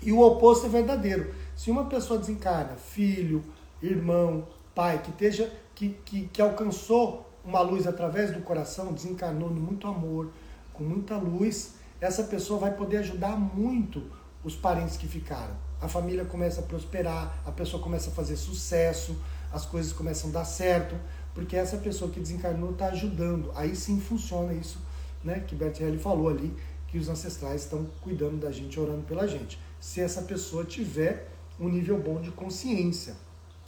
[0.00, 1.34] E o oposto é verdadeiro.
[1.56, 3.42] Se uma pessoa desencarna, filho,
[3.82, 9.56] irmão, pai, que esteja, que, que, que alcançou uma luz através do coração, desencarnou com
[9.56, 10.30] muito amor,
[10.72, 14.04] com muita luz, essa pessoa vai poder ajudar muito
[14.44, 15.56] os parentes que ficaram.
[15.80, 19.16] A família começa a prosperar, a pessoa começa a fazer sucesso,
[19.52, 20.94] as coisas começam a dar certo,
[21.34, 23.50] porque essa pessoa que desencarnou está ajudando.
[23.56, 24.78] Aí sim funciona isso
[25.24, 26.54] né, que Bertelli falou ali,
[26.88, 29.58] que os ancestrais estão cuidando da gente, orando pela gente.
[29.80, 33.16] Se essa pessoa tiver um nível bom de consciência,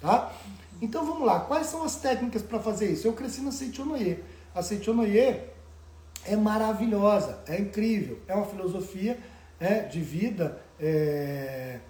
[0.00, 0.34] tá?
[0.80, 3.06] Então vamos lá, quais são as técnicas para fazer isso?
[3.06, 4.22] Eu cresci na Seichonoye.
[4.54, 5.40] A Seichonoye
[6.26, 9.18] é maravilhosa, é incrível, é uma filosofia
[9.60, 11.80] é, de vida é,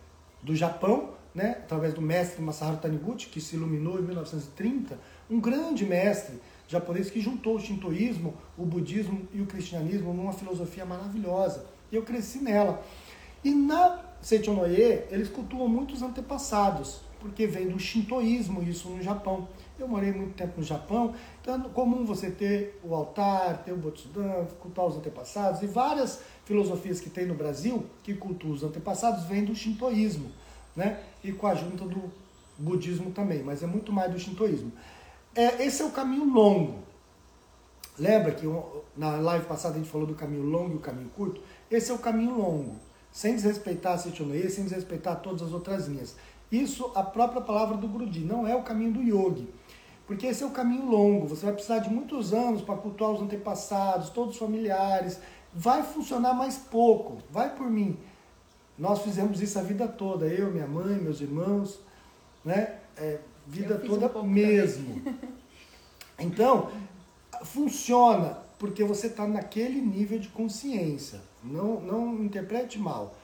[0.42, 4.98] do Japão, né, através do mestre Masaharu Taniguchi, que se iluminou em 1930,
[5.29, 10.85] um grande mestre japonês que juntou o shintoísmo, o budismo e o cristianismo numa filosofia
[10.85, 11.64] maravilhosa.
[11.90, 12.83] E eu cresci nela.
[13.42, 19.47] E na Seichonoye, eles cultuam muitos antepassados, porque vem do shintoísmo isso no Japão.
[19.78, 23.76] Eu morei muito tempo no Japão, então é comum você ter o altar, ter o
[23.76, 29.24] Botsudan, cultuar os antepassados, e várias filosofias que tem no Brasil, que cultuam os antepassados,
[29.24, 30.30] vêm do shintoísmo,
[30.74, 31.01] né?
[31.22, 32.11] e com a junta do
[32.57, 34.72] budismo também, mas é muito mais do shintoísmo.
[35.35, 36.85] É, esse é o caminho longo.
[37.99, 38.47] Lembra que
[38.97, 41.41] na live passada a gente falou do caminho longo e o caminho curto?
[41.70, 42.76] Esse é o caminho longo,
[43.12, 46.16] sem desrespeitar a Seichonoye, sem desrespeitar todas as outras linhas.
[46.51, 49.49] Isso, a própria palavra do Grudi, não é o caminho do yogi.
[50.07, 53.22] Porque esse é o caminho longo, você vai precisar de muitos anos para cultuar os
[53.22, 55.18] antepassados, todos os familiares.
[55.53, 57.97] Vai funcionar mais pouco, vai por mim.
[58.78, 61.80] Nós fizemos isso a vida toda, eu, minha mãe, meus irmãos,
[62.45, 62.78] né?
[62.97, 65.03] É, vida toda um mesmo.
[66.16, 66.70] Então,
[67.45, 71.20] Funciona porque você está naquele nível de consciência.
[71.42, 73.14] Não, não interprete mal.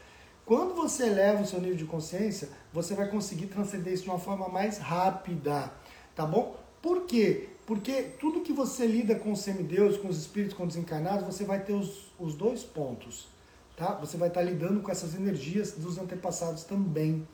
[0.44, 4.18] Quando você eleva o seu nível de consciência, você vai conseguir transcender isso de uma
[4.18, 5.72] forma mais rápida,
[6.14, 6.56] tá bom?
[6.82, 7.48] Por quê?
[7.66, 11.44] Porque tudo que você lida com os semideus, com os espíritos, com os desencarnados, você
[11.44, 13.28] vai ter os, os dois pontos,
[13.76, 13.94] tá?
[13.94, 17.26] Você vai estar lidando com essas energias dos antepassados também.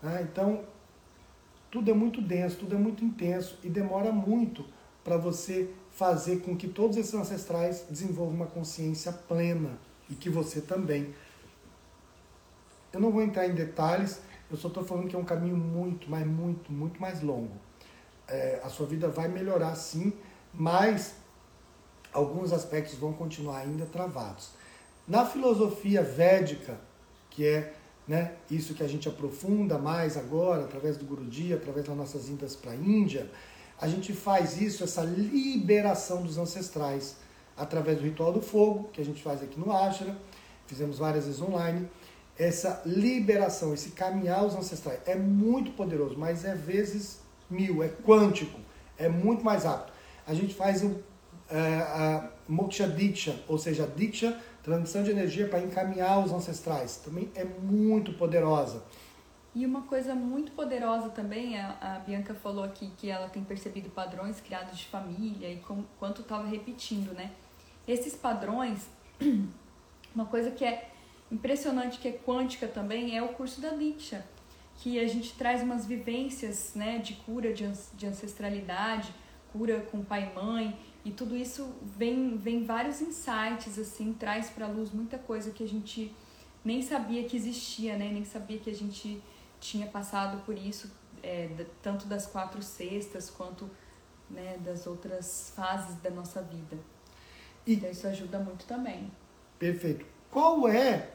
[0.00, 0.20] Tá?
[0.20, 0.60] Então,
[1.72, 4.62] tudo é muito denso, tudo é muito intenso e demora muito
[5.02, 10.60] para você fazer com que todos esses ancestrais desenvolvam uma consciência plena e que você
[10.60, 11.14] também.
[12.92, 14.20] Eu não vou entrar em detalhes,
[14.50, 17.56] eu só estou falando que é um caminho muito, mas muito, muito mais longo.
[18.28, 20.12] É, a sua vida vai melhorar sim,
[20.52, 21.14] mas
[22.12, 24.50] alguns aspectos vão continuar ainda travados.
[25.08, 26.78] Na filosofia védica,
[27.30, 27.72] que é
[28.06, 32.56] né, isso que a gente aprofunda mais agora, através do Guruji, através das nossas indas
[32.56, 33.30] para a Índia,
[33.80, 37.16] a gente faz isso, essa liberação dos ancestrais,
[37.56, 40.16] através do ritual do fogo, que a gente faz aqui no Ashra,
[40.66, 41.88] fizemos várias vezes online,
[42.38, 48.58] essa liberação, esse caminhar os ancestrais é muito poderoso, mas é vezes mil, é quântico,
[48.96, 49.92] é muito mais rápido.
[50.26, 51.02] A gente faz o
[51.52, 57.30] é, a Moksha Diksha, ou seja, Diksha, transmissão de energia para encaminhar os ancestrais, também
[57.34, 58.82] é muito poderosa.
[59.54, 64.40] E uma coisa muito poderosa também, a, Bianca falou aqui que ela tem percebido padrões
[64.40, 67.32] criados de família e com, quanto estava repetindo, né?
[67.86, 68.88] Esses padrões,
[70.14, 70.88] uma coisa que é
[71.30, 74.24] impressionante, que é quântica também, é o curso da Diksha,
[74.76, 79.12] que a gente traz umas vivências né, de cura, de, de ancestralidade,
[79.52, 84.66] cura com pai e mãe, e tudo isso vem, vem vários insights, assim, traz para
[84.66, 86.14] a luz muita coisa que a gente
[86.64, 88.08] nem sabia que existia, né?
[88.12, 89.20] Nem sabia que a gente
[89.60, 90.90] tinha passado por isso,
[91.22, 91.48] é,
[91.82, 93.68] tanto das quatro cestas quanto
[94.30, 96.76] né, das outras fases da nossa vida.
[97.66, 99.10] E então isso ajuda muito também.
[99.58, 100.04] Perfeito.
[100.30, 101.10] Qual é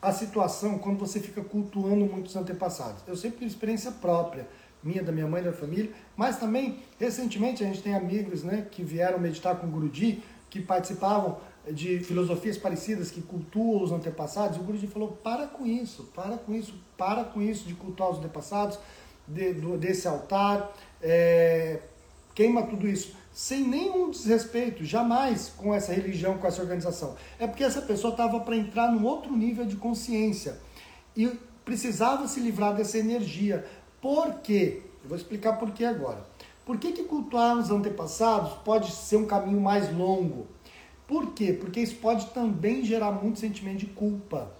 [0.00, 3.02] a situação quando você fica cultuando muitos antepassados?
[3.06, 4.48] Eu sempre tenho experiência própria
[4.82, 8.82] minha, da minha mãe, da família, mas também, recentemente, a gente tem amigos né, que
[8.82, 11.38] vieram meditar com o Guruji, que participavam
[11.70, 16.54] de filosofias parecidas, que cultuam os antepassados, o Guruji falou, para com isso, para com
[16.54, 18.78] isso, para com isso de cultuar os antepassados,
[19.26, 20.72] de, do, desse altar,
[21.02, 21.80] é,
[22.34, 27.16] queima tudo isso, sem nenhum desrespeito, jamais com essa religião, com essa organização.
[27.38, 30.58] É porque essa pessoa estava para entrar num outro nível de consciência
[31.14, 31.28] e
[31.64, 33.66] precisava se livrar dessa energia.
[34.06, 34.82] Por quê?
[35.02, 36.24] Eu vou explicar por quê agora.
[36.64, 40.46] Por que, que cultuar os antepassados pode ser um caminho mais longo?
[41.08, 41.52] Por quê?
[41.52, 44.52] Porque isso pode também gerar muito sentimento de culpa.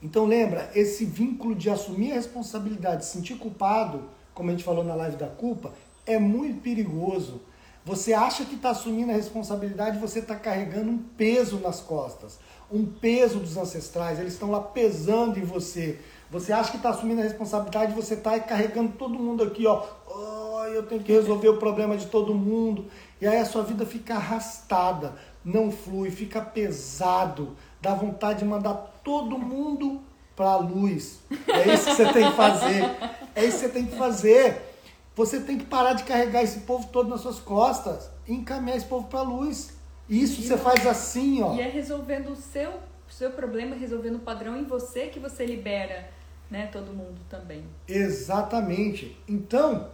[0.00, 4.94] Então lembra, esse vínculo de assumir a responsabilidade, sentir culpado, como a gente falou na
[4.94, 5.74] live da culpa,
[6.06, 7.40] é muito perigoso.
[7.84, 12.38] Você acha que está assumindo a responsabilidade, você está carregando um peso nas costas,
[12.70, 15.98] um peso dos ancestrais, eles estão lá pesando em você.
[16.30, 19.84] Você acha que está assumindo a responsabilidade, você está carregando todo mundo aqui, ó.
[20.06, 22.86] Oh, eu tenho que resolver o problema de todo mundo.
[23.20, 25.14] E aí a sua vida fica arrastada,
[25.44, 30.00] não flui, fica pesado, dá vontade de mandar todo mundo
[30.34, 31.20] para a luz.
[31.46, 32.96] É isso que você tem que fazer.
[33.34, 34.74] É isso que você tem que fazer.
[35.16, 38.86] Você tem que parar de carregar esse povo todo nas suas costas e encaminhar esse
[38.86, 39.72] povo para a luz.
[40.08, 41.54] Isso e você faz assim, ó.
[41.54, 42.72] E é resolvendo o seu
[43.12, 46.08] seu problema resolvendo o padrão em você que você libera,
[46.50, 47.64] né, todo mundo também.
[47.86, 49.16] Exatamente.
[49.28, 49.88] Então,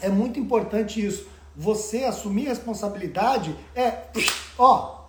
[0.00, 1.26] é muito importante isso.
[1.56, 4.04] Você assumir responsabilidade é,
[4.58, 5.04] ó,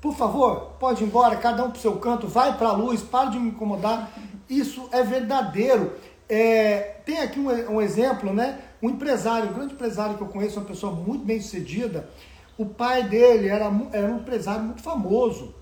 [0.00, 3.30] por favor, pode ir embora, cada um pro seu canto, vai para a luz, para
[3.30, 4.12] de me incomodar.
[4.48, 5.96] Isso é verdadeiro.
[6.28, 8.60] É, tem aqui um, um, exemplo, né?
[8.80, 12.08] Um empresário, um grande empresário que eu conheço, uma pessoa muito bem sucedida.
[12.56, 15.54] O pai dele era, era um empresário muito famoso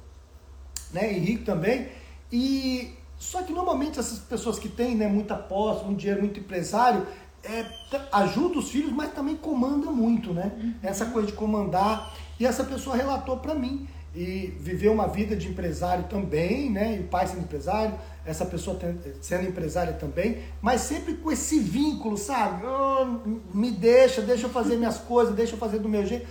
[0.96, 1.88] né, e rico também.
[2.32, 7.06] E só que normalmente essas pessoas que têm né, muita posse, muito dinheiro, muito empresário,
[7.44, 7.64] é,
[8.12, 10.52] ajuda os filhos, mas também comanda muito, né?
[10.56, 10.74] Uhum.
[10.82, 12.12] Essa coisa de comandar.
[12.40, 16.96] E essa pessoa relatou para mim e viveu uma vida de empresário também, né?
[16.96, 17.94] E o pai sendo empresário,
[18.24, 18.78] essa pessoa
[19.20, 22.64] sendo empresária também, mas sempre com esse vínculo, sabe?
[22.66, 23.04] Oh,
[23.56, 26.26] me deixa, deixa eu fazer minhas coisas, deixa eu fazer do meu jeito.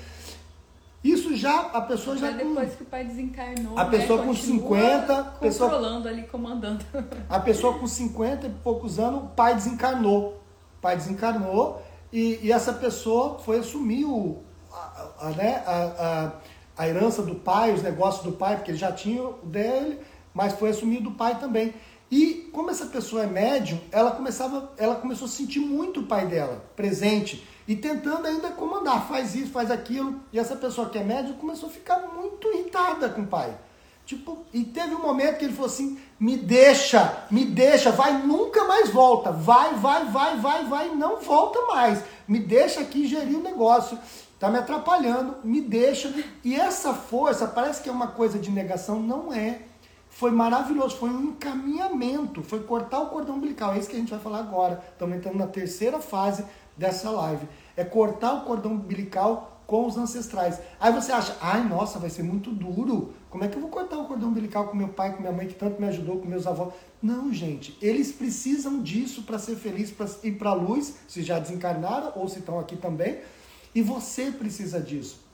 [1.06, 2.32] Isso já, a pessoa já.
[2.32, 3.78] depois com, que o pai desencarnou.
[3.78, 5.24] A pessoa né, com 50.
[5.40, 6.84] Controlando pessoa, ali, comandando.
[7.30, 10.42] A pessoa com 50 e poucos anos, o pai desencarnou.
[10.78, 11.80] O pai desencarnou
[12.12, 14.42] e, e essa pessoa foi assumir o,
[14.72, 16.32] a, a, né, a,
[16.78, 20.00] a, a herança do pai, os negócios do pai, porque ele já tinha o dele,
[20.34, 21.72] mas foi assumir do pai também.
[22.10, 26.28] E como essa pessoa é médium, ela começava, ela começou a sentir muito o pai
[26.28, 30.22] dela presente e tentando ainda comandar, faz isso, faz aquilo.
[30.32, 33.58] E essa pessoa que é médium começou a ficar muito irritada com o pai.
[34.06, 38.64] Tipo, e teve um momento que ele falou assim: me deixa, me deixa, vai, nunca
[38.66, 39.32] mais volta.
[39.32, 42.04] Vai, vai, vai, vai, vai, não volta mais.
[42.28, 43.98] Me deixa aqui gerir o negócio.
[44.40, 46.14] Tá me atrapalhando, me deixa.
[46.44, 49.62] E essa força, parece que é uma coisa de negação, não é.
[50.16, 53.74] Foi maravilhoso, foi um encaminhamento, foi cortar o cordão umbilical.
[53.74, 54.82] É isso que a gente vai falar agora.
[54.94, 56.46] Estamos entrando na terceira fase
[56.78, 57.46] dessa live.
[57.76, 60.58] É cortar o cordão umbilical com os ancestrais.
[60.80, 63.14] Aí você acha, ai nossa, vai ser muito duro.
[63.30, 65.48] Como é que eu vou cortar o cordão umbilical com meu pai, com minha mãe,
[65.48, 66.74] que tanto me ajudou, com meus avós?
[67.04, 71.40] Não, gente, eles precisam disso para ser feliz, para ir para a luz, se já
[71.40, 73.20] desencarnaram ou se estão aqui também.
[73.76, 75.25] E você precisa disso.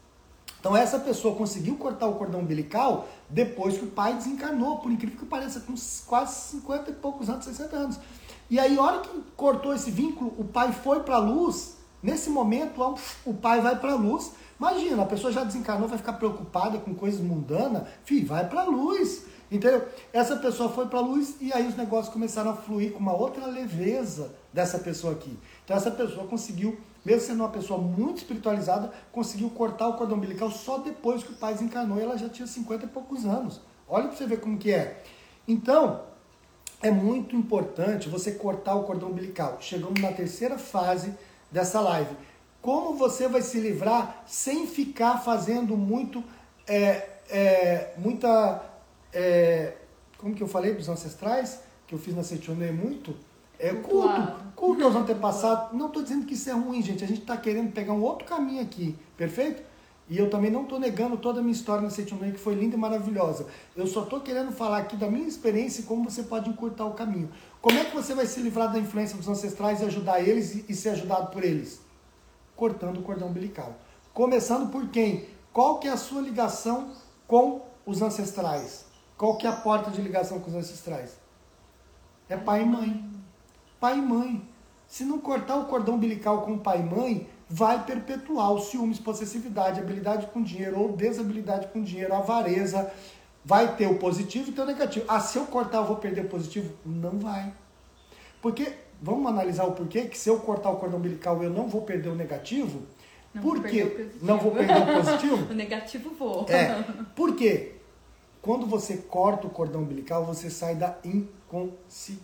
[0.62, 5.18] Então essa pessoa conseguiu cortar o cordão umbilical depois que o pai desencarnou, por incrível
[5.18, 5.74] que pareça, com
[6.05, 7.99] quase 50 e poucos anos, 60 anos.
[8.47, 12.30] E aí, a hora que cortou esse vínculo, o pai foi para a luz, nesse
[12.30, 12.80] momento
[13.26, 14.34] o pai vai para a luz.
[14.59, 18.66] Imagina, a pessoa já desencarnou, vai ficar preocupada com coisas mundanas, filho, vai para a
[18.66, 19.24] luz.
[19.51, 19.86] Entendeu?
[20.14, 23.14] Essa pessoa foi para a luz e aí os negócios começaram a fluir com uma
[23.14, 25.38] outra leveza dessa pessoa aqui.
[25.66, 30.52] Então essa pessoa conseguiu mesmo sendo uma pessoa muito espiritualizada, conseguiu cortar o cordão umbilical
[30.52, 33.62] só depois que o pai desencarnou e ela já tinha 50 e poucos anos.
[33.88, 35.04] Olha para você ver como que é.
[35.47, 36.02] Então,
[36.82, 39.58] é muito importante você cortar o cordão umbilical.
[39.60, 41.14] Chegamos na terceira fase
[41.52, 42.16] dessa live.
[42.62, 46.24] Como você vai se livrar sem ficar fazendo muito,
[46.68, 48.64] é, é, muita,
[49.12, 49.74] é,
[50.18, 53.16] como que eu falei dos ancestrais, que eu fiz na Setionê muito,
[53.62, 55.78] é culto, culto aos antepassados.
[55.78, 57.03] Não estou dizendo que isso é ruim, gente.
[57.03, 59.62] A gente está querendo pegar um outro caminho aqui, perfeito?
[60.09, 62.76] E eu também não estou negando toda a minha história no Sentimento, que foi linda
[62.76, 63.45] e maravilhosa.
[63.78, 66.95] Eu só estou querendo falar aqui da minha experiência e como você pode encurtar o
[66.95, 67.30] caminho.
[67.62, 70.66] Como é que você vai se livrar da influência dos ancestrais e ajudar eles e,
[70.68, 71.80] e ser ajudado por eles?
[72.55, 73.76] Cortando o cordão umbilical.
[74.12, 75.28] Começando por quem?
[75.53, 76.89] Qual que é a sua ligação
[77.28, 78.86] com os ancestrais?
[79.16, 81.16] Qual que é a porta de ligação com os ancestrais?
[82.28, 83.11] É pai e mãe
[83.82, 84.47] pai e mãe.
[84.88, 89.79] Se não cortar o cordão umbilical com pai e mãe, vai perpetuar o ciúmes, possessividade,
[89.79, 92.91] habilidade com dinheiro ou desabilidade com dinheiro, avareza.
[93.43, 95.05] Vai ter o positivo e ter o negativo.
[95.07, 96.73] Ah, se eu cortar eu vou perder o positivo?
[96.86, 97.51] Não vai.
[98.39, 101.82] Porque, vamos analisar o porquê, que se eu cortar o cordão umbilical eu não vou
[101.82, 102.84] perder o negativo.
[103.34, 104.11] Não Por quê?
[104.21, 105.47] Não vou perder o positivo?
[105.51, 106.45] o negativo vou.
[106.49, 106.84] É.
[107.15, 107.75] Por quê?
[108.41, 112.21] Quando você corta o cordão umbilical, você sai da inconsciência.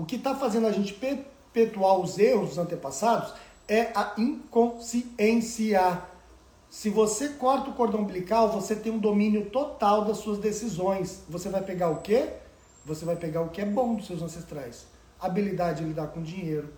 [0.00, 3.34] O que está fazendo a gente perpetuar os erros dos antepassados
[3.68, 6.02] é a inconsciência.
[6.70, 11.22] Se você corta o cordão umbilical, você tem um domínio total das suas decisões.
[11.28, 12.30] Você vai pegar o quê?
[12.86, 14.86] Você vai pegar o que é bom dos seus ancestrais.
[15.20, 16.72] Habilidade de lidar com dinheiro,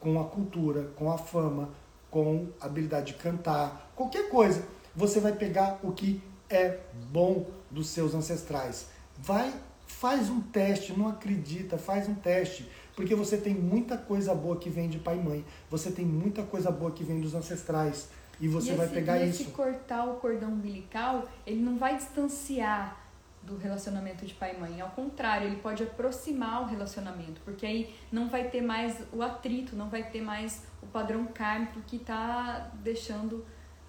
[0.00, 1.68] com a cultura, com a fama,
[2.10, 4.66] com a habilidade de cantar, qualquer coisa.
[4.96, 6.80] Você vai pegar o que é
[7.12, 8.88] bom dos seus ancestrais.
[9.16, 9.54] Vai
[9.90, 12.68] Faz um teste, não acredita, faz um teste.
[12.96, 15.44] Porque você tem muita coisa boa que vem de pai e mãe.
[15.70, 18.08] Você tem muita coisa boa que vem dos ancestrais.
[18.40, 19.42] E você e vai esse, pegar e isso.
[19.42, 22.96] Esse cortar o cordão umbilical, ele não vai distanciar
[23.42, 24.80] do relacionamento de pai e mãe.
[24.80, 29.76] Ao contrário, ele pode aproximar o relacionamento, porque aí não vai ter mais o atrito,
[29.76, 33.44] não vai ter mais o padrão kármico que está deixando,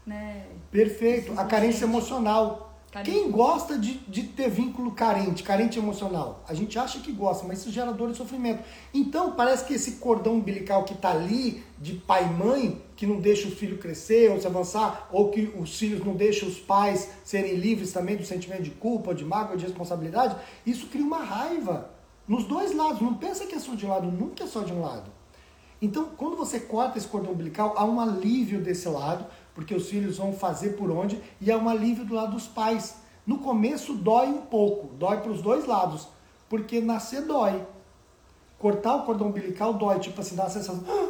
[0.05, 0.47] né?
[0.69, 1.37] Perfeito.
[1.39, 2.70] A carência emocional.
[2.91, 3.09] Carente.
[3.09, 6.43] Quem gosta de, de ter vínculo carente, carente emocional?
[6.45, 8.65] A gente acha que gosta, mas isso gera dor e sofrimento.
[8.93, 13.21] Então, parece que esse cordão umbilical que está ali, de pai e mãe, que não
[13.21, 17.09] deixa o filho crescer ou se avançar, ou que os filhos não deixam os pais
[17.23, 20.35] serem livres também do sentimento de culpa, de mágoa, de responsabilidade,
[20.65, 21.91] isso cria uma raiva
[22.27, 23.01] nos dois lados.
[23.01, 25.09] Não pensa que é só de um lado, nunca é só de um lado.
[25.81, 30.17] Então, quando você corta esse cordão umbilical, há um alívio desse lado, porque os filhos
[30.17, 32.95] vão fazer por onde, e é um alívio do lado dos pais.
[33.25, 36.07] No começo dói um pouco, dói para os dois lados,
[36.49, 37.65] porque nascer dói.
[38.57, 41.09] Cortar o cordão umbilical dói, tipo assim, dá a sensação, "Ah,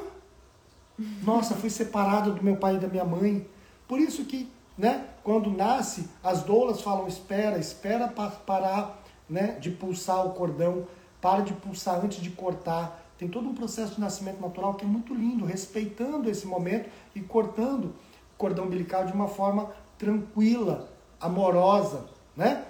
[1.24, 3.48] nossa, fui separado do meu pai e da minha mãe.
[3.88, 9.70] Por isso que, né, quando nasce, as doulas falam, espera, espera para parar, né, de
[9.72, 10.88] pulsar o cordão,
[11.22, 13.00] para de pulsar antes de cortar.
[13.18, 17.22] Tem todo um processo de nascimento natural que é muito lindo, respeitando esse momento e
[17.22, 17.94] cortando
[18.42, 20.90] cordão umbilical de uma forma tranquila,
[21.20, 22.66] amorosa, né?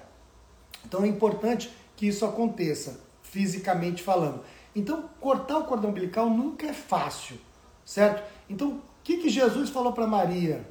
[0.86, 4.44] Então é importante que isso aconteça, fisicamente falando.
[4.76, 7.38] Então, cortar o cordão umbilical nunca é fácil,
[7.86, 8.22] certo?
[8.50, 10.68] Então, o que, que Jesus falou para Maria?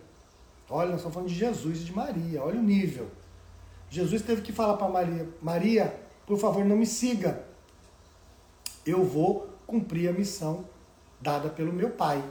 [0.68, 3.08] Olha, nós estamos falando de Jesus e de Maria, olha o nível.
[3.88, 7.44] Jesus teve que falar para Maria, Maria, por favor, não me siga.
[8.84, 10.64] Eu vou cumprir a missão
[11.20, 12.22] dada pelo meu pai.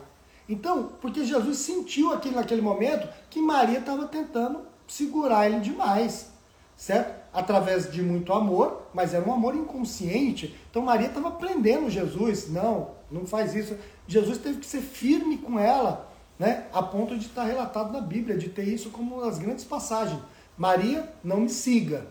[0.50, 6.32] Então, porque Jesus sentiu aqui naquele momento que Maria estava tentando segurar ele demais,
[6.76, 7.20] certo?
[7.32, 10.58] Através de muito amor, mas era um amor inconsciente.
[10.72, 12.50] Então Maria estava prendendo Jesus.
[12.50, 13.78] Não, não faz isso.
[14.08, 16.66] Jesus teve que ser firme com ela, né?
[16.74, 20.20] A ponto de estar relatado na Bíblia, de ter isso como uma das grandes passagens.
[20.58, 22.08] Maria, não me siga.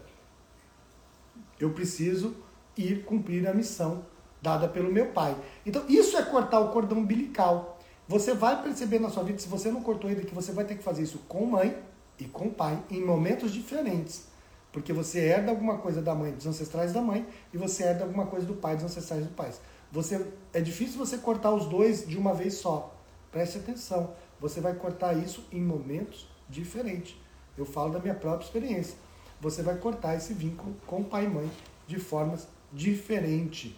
[1.59, 2.37] Eu preciso
[2.77, 4.05] ir cumprir a missão
[4.41, 5.37] dada pelo meu pai.
[5.67, 7.78] Então, isso é cortar o cordão umbilical.
[8.09, 10.77] Você vai perceber na sua vida, se você não cortou ainda, que você vai ter
[10.77, 11.79] que fazer isso com mãe
[12.19, 14.27] e com pai, em momentos diferentes.
[14.73, 18.25] Porque você herda alguma coisa da mãe, dos ancestrais da mãe, e você herda alguma
[18.25, 19.53] coisa do pai, dos ancestrais do pai.
[19.93, 22.95] Você, é difícil você cortar os dois de uma vez só.
[23.31, 24.15] Preste atenção.
[24.41, 27.15] Você vai cortar isso em momentos diferentes.
[27.59, 28.97] Eu falo da minha própria experiência.
[29.39, 31.51] Você vai cortar esse vínculo com pai e mãe
[31.87, 33.75] de formas diferentes.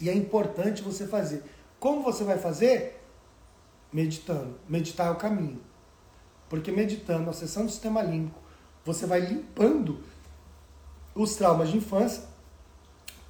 [0.00, 1.42] E é importante você fazer.
[1.78, 3.03] Como você vai fazer?
[3.94, 4.58] Meditando.
[4.68, 5.60] Meditar é o caminho.
[6.48, 8.40] Porque meditando, acessando o sistema límbico,
[8.84, 10.00] você vai limpando
[11.14, 12.24] os traumas de infância,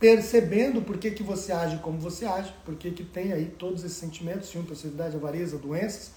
[0.00, 3.84] percebendo por que, que você age como você age, por que, que tem aí todos
[3.84, 6.12] esses sentimentos, ciúme, possibilidade, avareza, doenças,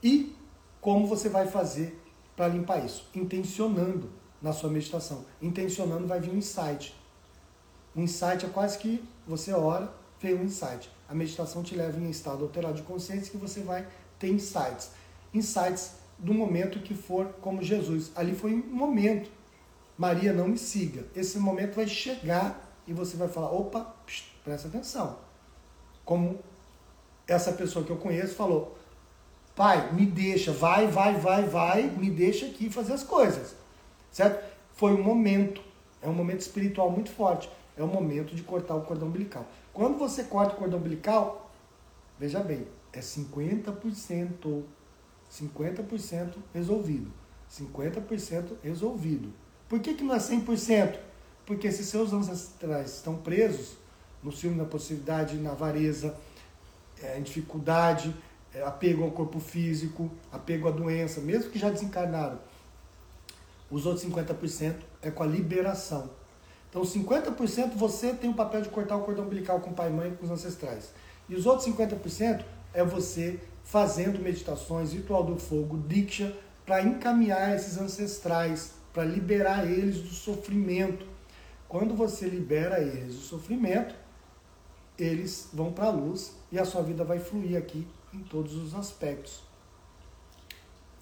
[0.00, 0.32] e
[0.80, 2.00] como você vai fazer
[2.36, 3.10] para limpar isso.
[3.12, 4.08] Intencionando
[4.40, 5.24] na sua meditação.
[5.42, 6.94] Intencionando vai vir um insight.
[7.96, 10.90] Um insight é quase que você ora, vem um insight.
[11.08, 13.86] A meditação te leva em estado alterado de consciência que você vai
[14.18, 14.90] ter insights.
[15.32, 18.10] Insights do momento que for como Jesus.
[18.14, 19.30] Ali foi um momento.
[19.96, 21.06] Maria, não me siga.
[21.14, 25.18] Esse momento vai chegar e você vai falar: opa, psh, presta atenção.
[26.04, 26.38] Como
[27.26, 28.76] essa pessoa que eu conheço falou:
[29.54, 33.54] pai, me deixa, vai, vai, vai, vai, me deixa aqui fazer as coisas.
[34.10, 34.44] Certo?
[34.74, 35.60] Foi um momento.
[36.00, 39.46] É um momento espiritual muito forte é o momento de cortar o cordão umbilical.
[39.78, 41.52] Quando você corta o cordão umbilical,
[42.18, 44.64] veja bem, é 50%,
[45.30, 47.12] 50% resolvido.
[47.48, 49.32] 50% resolvido.
[49.68, 50.98] Por que, que não é 100%?
[51.46, 53.76] Porque se seus ancestrais estão presos
[54.20, 56.18] no ciúme, na possibilidade, na avareza,
[57.00, 58.12] é, em dificuldade,
[58.52, 62.40] é, apego ao corpo físico, apego à doença, mesmo que já desencarnaram,
[63.70, 66.17] os outros 50% é com a liberação.
[66.68, 70.14] Então, 50% você tem o papel de cortar o cordão umbilical com pai e mãe,
[70.14, 70.92] com os ancestrais.
[71.28, 72.44] E os outros 50%
[72.74, 80.00] é você fazendo meditações, ritual do fogo, diksha, para encaminhar esses ancestrais, para liberar eles
[80.02, 81.06] do sofrimento.
[81.66, 83.94] Quando você libera eles do sofrimento,
[84.98, 88.74] eles vão para a luz e a sua vida vai fluir aqui em todos os
[88.74, 89.47] aspectos.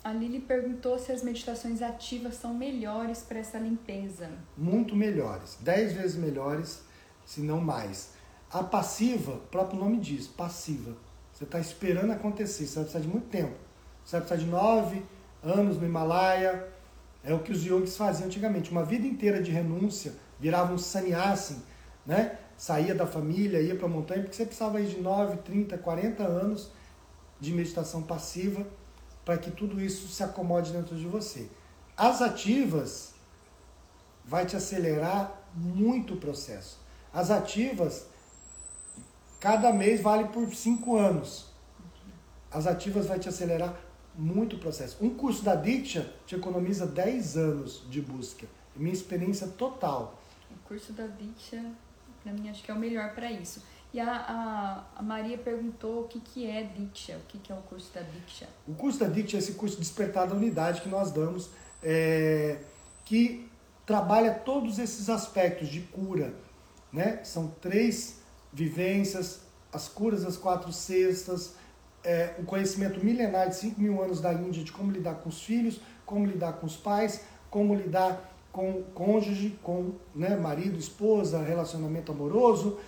[0.07, 4.31] A Lili perguntou se as meditações ativas são melhores para essa limpeza.
[4.57, 6.85] Muito melhores, dez vezes melhores,
[7.25, 8.13] se não mais.
[8.49, 10.97] A passiva, o próprio nome diz, passiva.
[11.33, 13.57] Você está esperando acontecer, você vai precisar de muito tempo.
[14.05, 15.05] Você vai precisar de nove
[15.43, 16.69] anos no Himalaia.
[17.25, 18.71] É o que os yogis faziam antigamente.
[18.71, 21.57] Uma vida inteira de renúncia, virava um sannyasi,
[22.07, 22.39] né?
[22.57, 26.71] Saía da família, ia para a montanha, porque você precisava de 9, 30, 40 anos
[27.41, 28.65] de meditação passiva
[29.27, 31.51] para que tudo isso se acomode dentro de você.
[31.97, 33.13] As ativas
[34.25, 36.79] vai te acelerar muito o processo.
[37.13, 38.07] As ativas,
[39.41, 41.47] cada mês vale por cinco anos.
[42.53, 43.77] As ativas vai te acelerar
[44.15, 44.97] muito o processo.
[45.05, 48.47] Um curso da Diksha te economiza 10 anos de busca.
[48.77, 50.21] Minha experiência total.
[50.53, 51.65] O curso da Diksha,
[52.23, 53.61] para mim, acho que é o melhor para isso.
[53.93, 57.63] E a, a, Maria perguntou o que, que é Diksha, o que, que é o
[57.63, 58.49] curso da Diksha.
[58.67, 61.51] O curso da Diksha é esse curso Despertar da Unidade que nós damos,
[61.83, 62.59] é,
[63.05, 63.49] que
[63.87, 66.35] trabalha todos esses aspectos de cura.
[66.93, 67.21] Né?
[67.25, 68.21] São três
[68.53, 69.41] vivências,
[69.73, 71.55] as curas das quatro cestas,
[72.05, 75.43] é, o conhecimento milenar de 5 mil anos da Índia de como lidar com os
[75.43, 82.13] filhos, como lidar com os pais, como lidar com cônjuge, com né, marido, esposa, relacionamento
[82.13, 82.79] amoroso,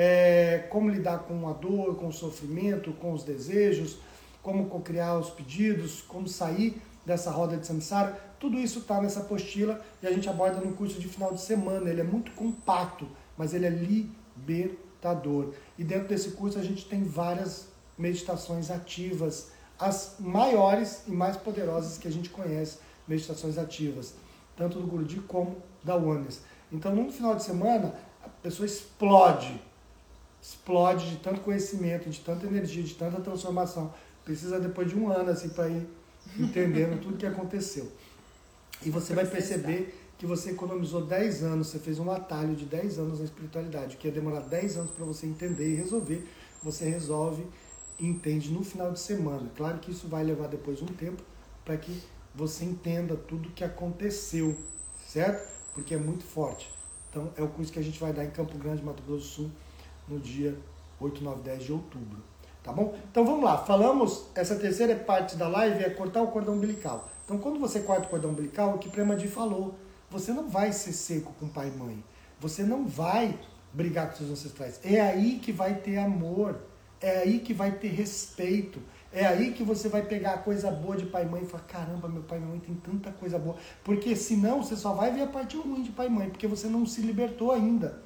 [0.00, 3.98] é, como lidar com a dor, com o sofrimento, com os desejos,
[4.40, 8.16] como cocriar os pedidos, como sair dessa roda de samsara.
[8.38, 11.90] Tudo isso está nessa apostila e a gente aborda no curso de final de semana.
[11.90, 15.52] Ele é muito compacto, mas ele é libertador.
[15.76, 17.66] E dentro desse curso a gente tem várias
[17.98, 22.78] meditações ativas, as maiores e mais poderosas que a gente conhece,
[23.08, 24.14] meditações ativas,
[24.56, 26.40] tanto do Guruji como da Oneness.
[26.70, 29.60] Então, no final de semana, a pessoa explode
[30.40, 33.92] explode de tanto conhecimento, de tanta energia, de tanta transformação.
[34.24, 35.86] Precisa depois de um ano assim para ir
[36.38, 37.90] entendendo tudo que aconteceu.
[38.84, 42.98] E você vai perceber que você economizou 10 anos, você fez um atalho de 10
[42.98, 46.28] anos na espiritualidade, que ia demorar 10 anos para você entender e resolver,
[46.62, 47.46] você resolve
[47.98, 49.50] e entende no final de semana.
[49.56, 51.22] Claro que isso vai levar depois um tempo
[51.64, 52.02] para que
[52.34, 54.56] você entenda tudo o que aconteceu,
[55.06, 55.48] certo?
[55.74, 56.68] Porque é muito forte.
[57.10, 59.26] Então é o curso que a gente vai dar em Campo Grande, Mato Grosso do
[59.26, 59.50] Sul,
[60.08, 60.56] no dia
[61.00, 62.18] 8, 9, 10 de outubro.
[62.62, 62.94] Tá bom?
[63.10, 67.08] Então vamos lá, falamos, essa terceira parte da live é cortar o cordão umbilical.
[67.24, 69.74] Então quando você corta o cordão umbilical, o que Premadi falou,
[70.10, 72.04] você não vai ser seco com pai e mãe.
[72.40, 73.38] Você não vai
[73.72, 74.80] brigar com seus ancestrais.
[74.84, 76.56] É aí que vai ter amor.
[77.00, 78.80] É aí que vai ter respeito.
[79.12, 81.64] É aí que você vai pegar a coisa boa de pai e mãe e falar:
[81.64, 83.56] caramba, meu pai e mãe tem tanta coisa boa.
[83.84, 86.66] Porque senão você só vai ver a parte ruim de pai e mãe, porque você
[86.66, 88.02] não se libertou ainda.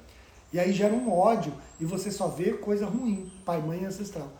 [0.53, 4.31] E aí gera um ódio e você só vê coisa ruim, pai, mãe ancestral.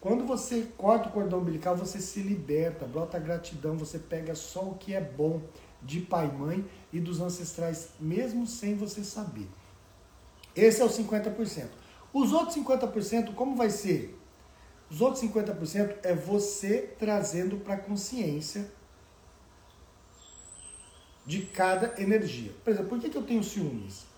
[0.00, 4.74] Quando você corta o cordão umbilical, você se liberta, brota gratidão, você pega só o
[4.74, 5.40] que é bom
[5.80, 9.46] de pai mãe e dos ancestrais, mesmo sem você saber.
[10.56, 11.68] Esse é o 50%.
[12.12, 14.18] Os outros 50%, como vai ser?
[14.90, 18.68] Os outros 50% é você trazendo para a consciência
[21.24, 22.52] de cada energia.
[22.64, 24.09] Por exemplo, por que, que eu tenho ciúmes?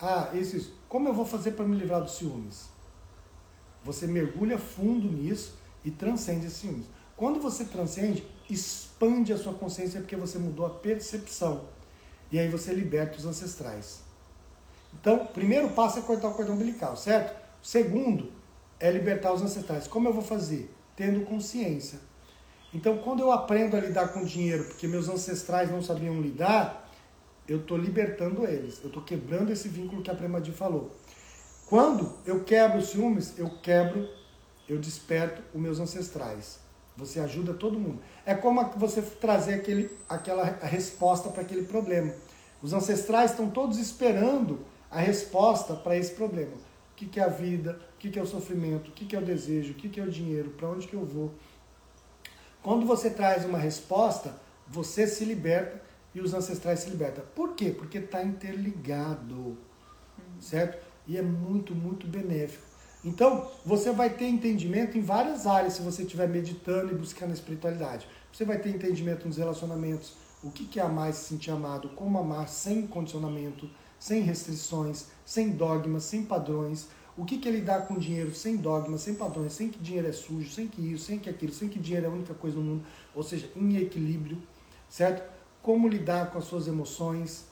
[0.00, 0.70] Ah, esses.
[0.88, 2.68] Como eu vou fazer para me livrar dos ciúmes?
[3.82, 6.86] Você mergulha fundo nisso e transcende esses ciúmes.
[7.16, 11.64] Quando você transcende, expande a sua consciência porque você mudou a percepção.
[12.32, 14.02] E aí você liberta os ancestrais.
[15.00, 17.36] Então, primeiro passo é cortar o cordão umbilical, certo?
[17.62, 18.32] O segundo
[18.80, 19.86] é libertar os ancestrais.
[19.86, 20.72] Como eu vou fazer?
[20.96, 21.98] Tendo consciência.
[22.72, 26.83] Então, quando eu aprendo a lidar com dinheiro, porque meus ancestrais não sabiam lidar,
[27.48, 28.80] eu estou libertando eles.
[28.82, 30.90] Eu estou quebrando esse vínculo que a Premadi falou.
[31.66, 34.08] Quando eu quebro os ciúmes, eu quebro,
[34.68, 36.58] eu desperto os meus ancestrais.
[36.96, 38.00] Você ajuda todo mundo.
[38.24, 42.14] É como você trazer aquele, aquela resposta para aquele problema.
[42.62, 46.52] Os ancestrais estão todos esperando a resposta para esse problema.
[46.92, 47.80] O que, que, é a vida?
[47.96, 48.90] O que, que é o sofrimento?
[48.90, 49.72] O que, que é o desejo?
[49.72, 50.50] O que, que é o dinheiro?
[50.50, 51.34] Para onde que eu vou?
[52.62, 54.34] Quando você traz uma resposta,
[54.68, 55.82] você se liberta
[56.14, 57.24] e os ancestrais se libertam.
[57.34, 57.70] Por quê?
[57.70, 59.58] Porque está interligado,
[60.40, 60.84] certo?
[61.06, 62.64] E é muito, muito benéfico.
[63.04, 67.34] Então, você vai ter entendimento em várias áreas se você estiver meditando e buscando a
[67.34, 68.08] espiritualidade.
[68.32, 72.18] Você vai ter entendimento nos relacionamentos, o que é amar e se sentir amado, como
[72.18, 76.88] amar sem condicionamento, sem restrições, sem dogmas, sem padrões.
[77.16, 80.50] O que é lidar com dinheiro sem dogmas, sem padrões, sem que dinheiro é sujo,
[80.50, 82.84] sem que isso, sem que aquilo, sem que dinheiro é a única coisa no mundo,
[83.14, 84.38] ou seja, em equilíbrio,
[84.88, 85.33] certo?
[85.64, 87.46] Como lidar com as suas emoções,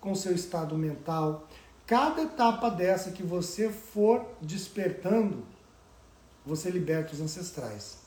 [0.00, 1.48] com seu estado mental,
[1.86, 5.44] Cada etapa dessa que você for despertando,
[6.44, 7.98] você liberta os ancestrais.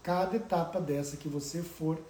[0.00, 2.00] Cada etapa dessa que você for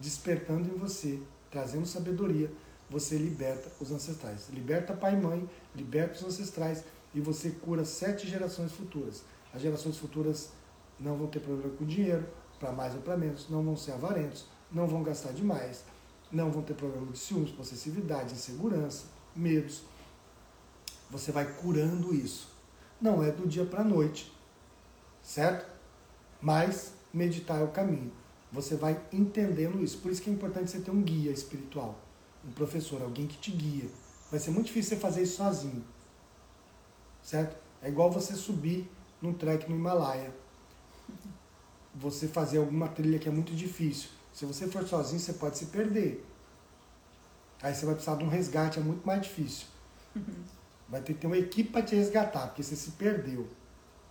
[0.00, 1.20] despertando em você,
[1.52, 2.50] trazendo sabedoria,
[2.90, 4.48] você liberta os ancestrais.
[4.50, 6.82] Liberta pai e mãe, liberta os ancestrais
[7.14, 9.22] e você cura sete gerações futuras.
[9.54, 10.50] As gerações futuras
[10.98, 12.26] não vão ter problema com dinheiro,
[12.58, 15.84] para mais ou para menos, não vão ser avarentos, não vão gastar demais,
[16.30, 19.04] não vão ter problema de ciúmes, possessividade, insegurança,
[19.34, 19.82] medos
[21.12, 22.48] você vai curando isso.
[22.98, 24.32] Não é do dia para a noite,
[25.22, 25.70] certo?
[26.40, 28.10] Mas meditar é o caminho.
[28.50, 29.98] Você vai entendendo isso.
[29.98, 31.98] Por isso que é importante você ter um guia espiritual,
[32.42, 33.90] um professor, alguém que te guia.
[34.30, 35.84] Vai ser muito difícil você fazer isso sozinho,
[37.22, 37.56] certo?
[37.82, 40.34] É igual você subir num trek no Himalaia.
[41.94, 44.08] Você fazer alguma trilha que é muito difícil.
[44.32, 46.24] Se você for sozinho, você pode se perder.
[47.62, 49.66] Aí você vai precisar de um resgate, é muito mais difícil.
[50.88, 53.46] Vai ter que ter uma equipe para te resgatar, porque você se perdeu.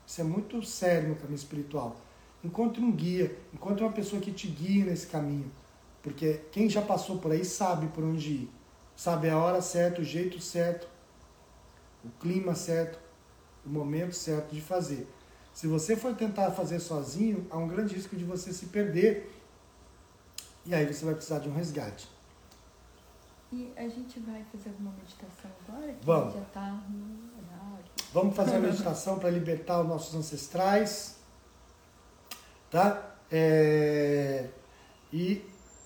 [0.05, 1.95] Isso é muito sério no caminho espiritual.
[2.43, 5.51] Encontre um guia, encontre uma pessoa que te guie nesse caminho.
[6.01, 8.51] Porque quem já passou por aí sabe por onde ir.
[8.95, 10.87] Sabe a hora certa, o jeito certo,
[12.03, 12.99] o clima certo,
[13.65, 15.07] o momento certo de fazer.
[15.53, 19.40] Se você for tentar fazer sozinho, há um grande risco de você se perder.
[20.65, 22.07] E aí você vai precisar de um resgate.
[23.51, 25.95] E a gente vai fazer alguma meditação agora?
[26.03, 26.33] Vamos.
[26.33, 27.85] já tá no horário.
[28.13, 31.17] Vamos fazer uma meditação para libertar os nossos ancestrais.
[32.69, 33.15] Tá?
[33.29, 34.47] É...
[35.11, 35.43] E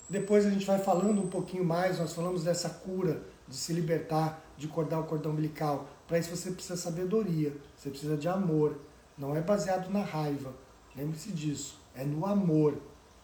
[0.08, 1.98] depois a gente vai falando um pouquinho mais.
[1.98, 5.88] Nós falamos dessa cura, de se libertar, de cortar o cordão umbilical.
[6.08, 8.80] Para isso você precisa de sabedoria, você precisa de amor.
[9.18, 10.54] Não é baseado na raiva.
[10.96, 11.80] Lembre-se disso.
[11.96, 12.78] É no amor.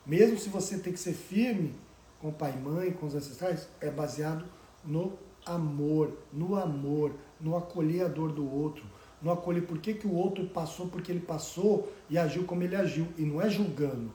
[0.05, 1.75] Mesmo se você tem que ser firme,
[2.19, 4.45] com pai e mãe, com os ancestrais, é baseado
[4.83, 5.13] no
[5.45, 8.85] amor, no amor, no acolher a dor do outro,
[9.21, 12.75] no acolher por que, que o outro passou porque ele passou e agiu como ele
[12.75, 13.07] agiu.
[13.17, 14.11] E não é julgando.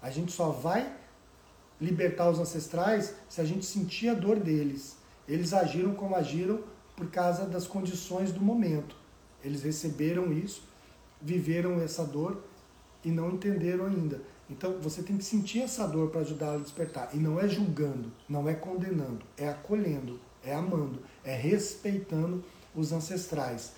[0.00, 0.94] A gente só vai
[1.80, 4.96] libertar os ancestrais se a gente sentir a dor deles.
[5.26, 6.60] Eles agiram como agiram
[6.94, 8.96] por causa das condições do momento.
[9.42, 10.62] Eles receberam isso,
[11.20, 12.42] viveram essa dor
[13.02, 14.20] e não entenderam ainda.
[14.48, 17.10] Então você tem que sentir essa dor para ajudá-la a despertar.
[17.14, 23.72] E não é julgando, não é condenando, é acolhendo, é amando, é respeitando os ancestrais.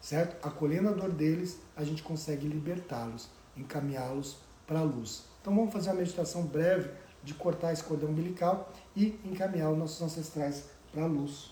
[0.00, 0.44] Certo?
[0.44, 5.24] Acolhendo a dor deles, a gente consegue libertá-los, encaminhá-los para a luz.
[5.40, 6.90] Então vamos fazer uma meditação breve
[7.22, 11.51] de cortar esse cordão umbilical e encaminhar os nossos ancestrais para a luz.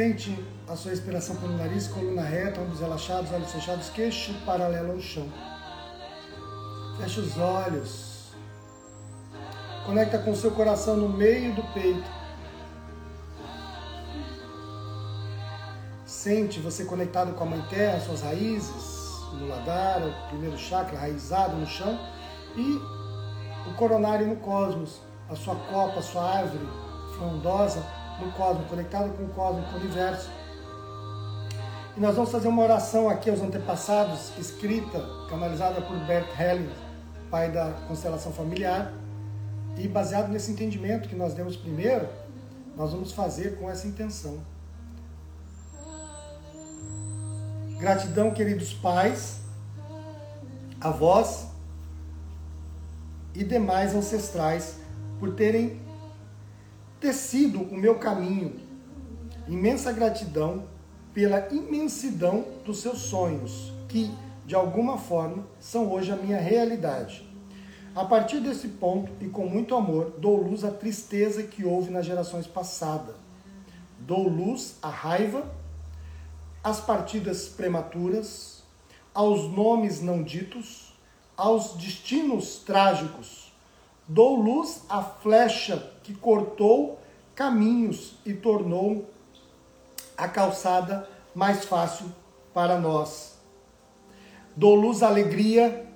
[0.00, 0.34] Sente
[0.66, 5.30] a sua respiração pelo nariz, coluna reta, ombros relaxados, olhos fechados, queixo paralelo ao chão.
[6.96, 8.32] Feche os olhos.
[9.84, 12.10] Conecta com o seu coração no meio do peito.
[16.06, 21.58] Sente você conectado com a Mãe Terra, suas raízes, no ladar, o primeiro chakra raizado
[21.58, 22.00] no chão
[22.56, 22.80] e
[23.68, 26.66] o coronário no cosmos, a sua copa, a sua árvore
[27.18, 30.30] frondosa no cosmos, conectado com o cosmos, com o universo.
[31.96, 36.70] E nós vamos fazer uma oração aqui aos antepassados, escrita, canalizada por Bert Helling,
[37.30, 38.92] pai da constelação familiar.
[39.76, 42.08] E baseado nesse entendimento que nós demos primeiro,
[42.76, 44.38] nós vamos fazer com essa intenção.
[47.78, 49.40] Gratidão, queridos pais,
[50.80, 51.48] avós
[53.34, 54.76] e demais ancestrais,
[55.18, 55.80] por terem
[57.00, 58.60] ter sido o meu caminho.
[59.48, 60.64] Imensa gratidão
[61.14, 64.14] pela imensidão dos seus sonhos, que,
[64.46, 67.28] de alguma forma, são hoje a minha realidade.
[67.94, 72.06] A partir desse ponto, e com muito amor, dou luz à tristeza que houve nas
[72.06, 73.16] gerações passadas.
[73.98, 75.44] Dou luz à raiva,
[76.62, 78.62] às partidas prematuras,
[79.12, 80.92] aos nomes não ditos,
[81.36, 83.39] aos destinos trágicos.
[84.12, 86.98] Dou luz à flecha que cortou
[87.32, 89.08] caminhos e tornou
[90.16, 92.06] a calçada mais fácil
[92.52, 93.38] para nós.
[94.56, 95.86] Dou luz à alegria,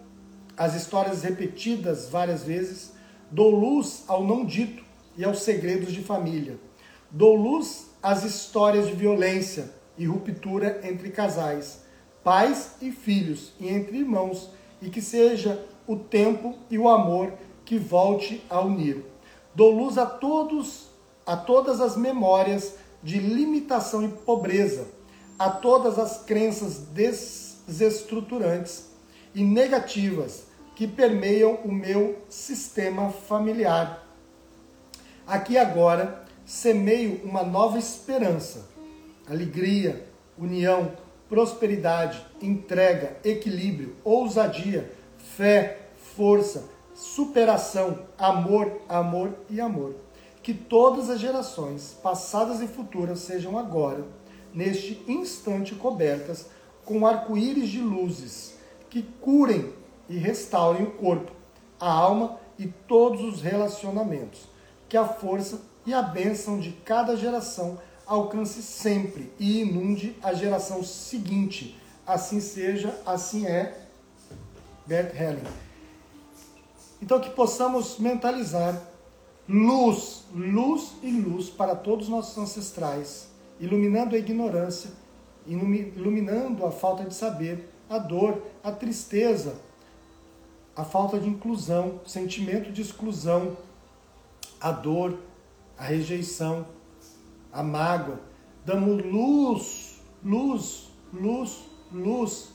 [0.57, 2.93] às histórias repetidas várias vezes,
[3.33, 4.85] dou luz ao não dito
[5.17, 6.57] e aos segredos de família.
[7.11, 11.83] Dou luz às histórias de violência e ruptura entre casais,
[12.23, 14.51] pais e filhos e entre irmãos,
[14.81, 17.33] e que seja o tempo e o amor
[17.65, 19.05] que volte a unir.
[19.55, 20.89] Dou luz a todos,
[21.27, 24.87] a todas as memórias de limitação e pobreza,
[25.39, 28.91] a todas as crenças desestruturantes
[29.35, 30.45] e negativas
[30.75, 34.07] que permeiam o meu sistema familiar.
[35.27, 38.69] Aqui agora semeio uma nova esperança,
[39.29, 40.07] alegria,
[40.37, 40.93] união,
[41.29, 44.93] prosperidade, entrega, equilíbrio, ousadia,
[45.37, 45.79] fé,
[46.17, 49.95] força, superação, amor, amor e amor.
[50.43, 54.05] Que todas as gerações, passadas e futuras, sejam agora,
[54.53, 56.47] neste instante, cobertas
[56.85, 58.55] com arco-íris de luzes
[58.91, 59.73] que curem
[60.09, 61.33] e restaurem o corpo,
[61.81, 64.43] a alma e todos os relacionamentos.
[64.89, 70.83] Que a força e a bênção de cada geração alcance sempre e inunde a geração
[70.83, 71.81] seguinte.
[72.07, 73.81] Assim seja, assim é.
[74.87, 75.64] Bert Helling.
[77.03, 78.81] Então, que possamos mentalizar
[79.49, 83.29] luz, luz e luz para todos os nossos ancestrais,
[83.61, 84.91] iluminando a ignorância,
[85.47, 89.57] iluminando a falta de saber, a dor, a tristeza,
[90.75, 93.57] a falta de inclusão, sentimento de exclusão,
[94.61, 95.19] a dor,
[95.77, 96.67] a rejeição,
[97.53, 98.19] a mágoa.
[98.65, 102.49] Damos luz, luz, luz, luz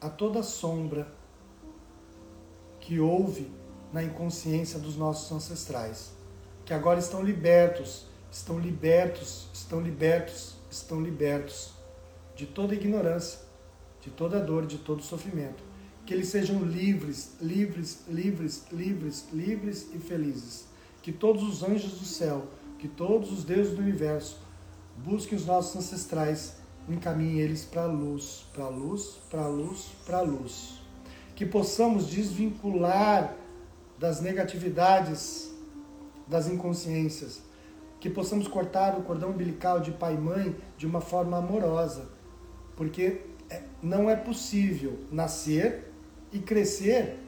[0.00, 1.19] a toda sombra
[2.90, 3.48] que houve
[3.92, 6.10] na inconsciência dos nossos ancestrais.
[6.64, 11.70] que agora estão libertos, estão libertos, estão libertos, estão libertos
[12.34, 13.38] de toda ignorância,
[14.00, 15.62] de toda dor, de todo sofrimento.
[16.04, 20.66] Que eles sejam livres, livres, livres, livres, livres e felizes.
[21.00, 24.36] Que todos os anjos do céu, que todos os deuses do universo
[24.96, 26.56] busquem os nossos ancestrais,
[26.88, 30.79] encaminhem eles para a luz, para a luz, para a luz, para a luz.
[31.40, 33.34] Que possamos desvincular
[33.98, 35.50] das negatividades,
[36.28, 37.40] das inconsciências,
[37.98, 42.10] que possamos cortar o cordão umbilical de pai e mãe de uma forma amorosa,
[42.76, 45.90] porque é, não é possível nascer
[46.30, 47.18] e crescer,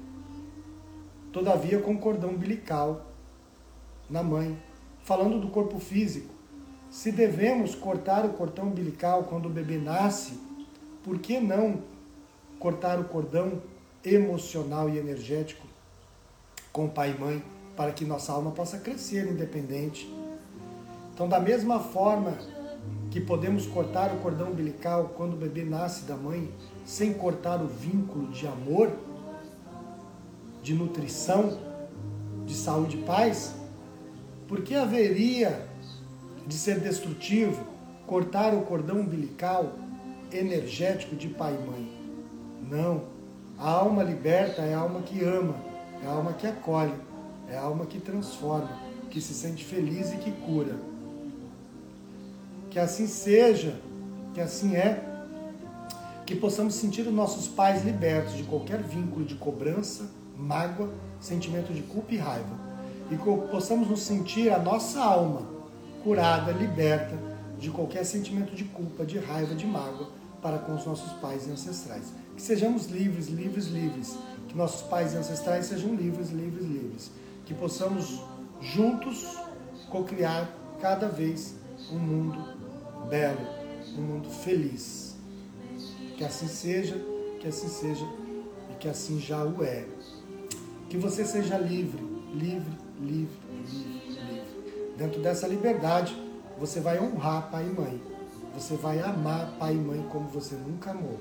[1.32, 3.06] todavia, com cordão umbilical
[4.10, 4.62] na mãe.
[5.04, 6.34] Falando do corpo físico,
[6.90, 10.38] se devemos cortar o cordão umbilical quando o bebê nasce,
[11.02, 11.82] por que não
[12.58, 13.72] cortar o cordão
[14.04, 15.66] emocional e energético
[16.72, 17.44] com pai e mãe
[17.76, 20.12] para que nossa alma possa crescer independente?
[21.14, 22.36] Então, da mesma forma
[23.10, 26.50] que podemos cortar o cordão umbilical quando o bebê nasce da mãe,
[26.84, 28.90] sem cortar o vínculo de amor,
[30.62, 31.58] de nutrição,
[32.46, 33.54] de saúde e paz,
[34.48, 35.68] por que haveria
[36.46, 37.64] de ser destrutivo
[38.06, 39.72] cortar o cordão umbilical
[40.32, 41.92] energético de pai e mãe?
[42.70, 43.11] Não.
[43.62, 45.54] A alma liberta é a alma que ama,
[46.02, 46.94] é a alma que acolhe,
[47.48, 48.76] é a alma que transforma,
[49.08, 50.74] que se sente feliz e que cura.
[52.70, 53.80] Que assim seja,
[54.34, 55.00] que assim é,
[56.26, 61.82] que possamos sentir os nossos pais libertos de qualquer vínculo de cobrança, mágoa, sentimento de
[61.82, 62.58] culpa e raiva.
[63.12, 65.42] E que possamos nos sentir a nossa alma
[66.02, 67.16] curada, liberta
[67.60, 70.10] de qualquer sentimento de culpa, de raiva, de mágoa
[70.42, 72.21] para com os nossos pais e ancestrais.
[72.36, 74.16] Que sejamos livres, livres, livres.
[74.48, 77.10] Que nossos pais ancestrais sejam livres, livres, livres.
[77.46, 78.22] Que possamos
[78.60, 79.36] juntos
[79.90, 81.54] co-criar cada vez
[81.90, 82.38] um mundo
[83.08, 83.46] belo,
[83.96, 85.16] um mundo feliz.
[86.16, 86.96] Que assim seja,
[87.40, 88.04] que assim seja
[88.70, 89.86] e que assim já o é.
[90.88, 92.02] Que você seja livre,
[92.34, 94.94] livre, livre, livre, livre.
[94.96, 96.16] Dentro dessa liberdade,
[96.58, 98.02] você vai honrar pai e mãe.
[98.54, 101.18] Você vai amar pai e mãe como você nunca amou.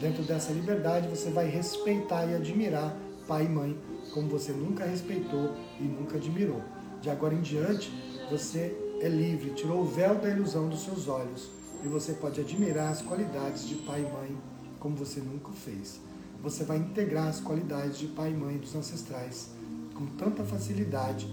[0.00, 2.96] Dentro dessa liberdade, você vai respeitar e admirar
[3.28, 3.78] pai e mãe
[4.12, 6.62] como você nunca respeitou e nunca admirou.
[7.00, 7.92] De agora em diante,
[8.30, 11.50] você é livre, tirou o véu da ilusão dos seus olhos
[11.84, 14.36] e você pode admirar as qualidades de pai e mãe
[14.78, 16.00] como você nunca fez.
[16.42, 19.50] Você vai integrar as qualidades de pai e mãe dos ancestrais
[19.94, 21.26] com tanta facilidade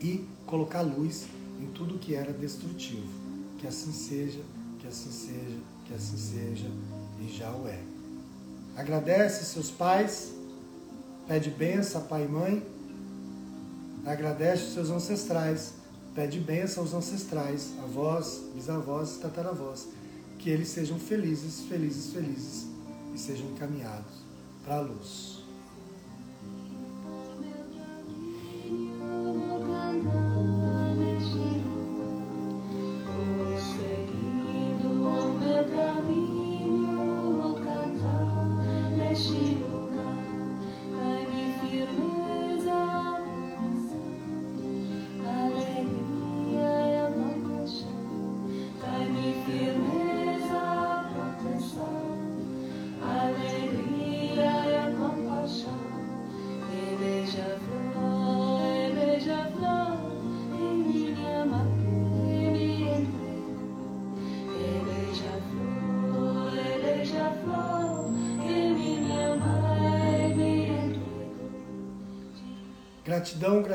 [0.00, 1.26] e colocar luz
[1.60, 3.08] em tudo que era destrutivo.
[3.58, 4.40] Que assim seja,
[4.78, 6.70] que assim seja, que assim seja
[7.20, 7.78] e já o é.
[8.76, 10.32] Agradece seus pais,
[11.26, 12.62] pede benção a pai e mãe,
[14.04, 15.74] agradece seus ancestrais
[16.16, 19.86] Pede bênção aos ancestrais, avós, bisavós tataravós,
[20.38, 22.66] que eles sejam felizes, felizes, felizes
[23.14, 24.14] e sejam encaminhados
[24.64, 25.35] para a luz.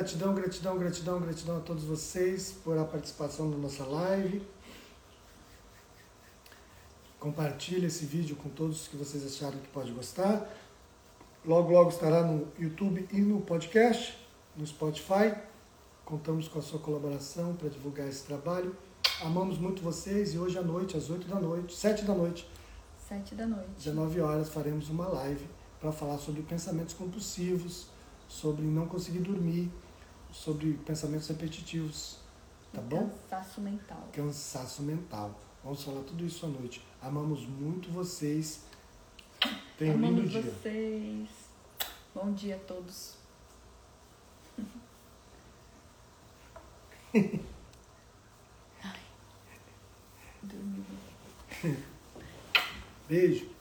[0.01, 4.41] Gratidão, gratidão, gratidão, gratidão, a todos vocês por a participação na nossa live.
[7.19, 10.49] Compartilhe esse vídeo com todos que vocês acharam que pode gostar.
[11.45, 14.17] Logo, logo estará no YouTube e no podcast,
[14.57, 15.35] no Spotify.
[16.03, 18.75] Contamos com a sua colaboração para divulgar esse trabalho.
[19.21, 22.49] Amamos muito vocês e hoje à noite, às 8 da noite, 7 da noite,
[23.07, 25.47] 7 da noite, 19 horas, faremos uma live
[25.79, 27.85] para falar sobre pensamentos compulsivos
[28.31, 29.69] sobre não conseguir dormir,
[30.31, 32.17] sobre pensamentos repetitivos.
[32.73, 33.09] Tá bom?
[33.29, 34.09] Cansaço mental.
[34.13, 35.39] Cansaço mental.
[35.63, 36.81] Vamos falar tudo isso à noite.
[37.01, 38.63] Amamos muito vocês.
[39.77, 40.41] Tenham um lindo dia.
[40.41, 41.29] vocês.
[42.15, 43.15] Bom dia a todos.
[48.83, 48.99] Ai.
[50.43, 50.85] Dormi.
[53.07, 53.60] Beijo.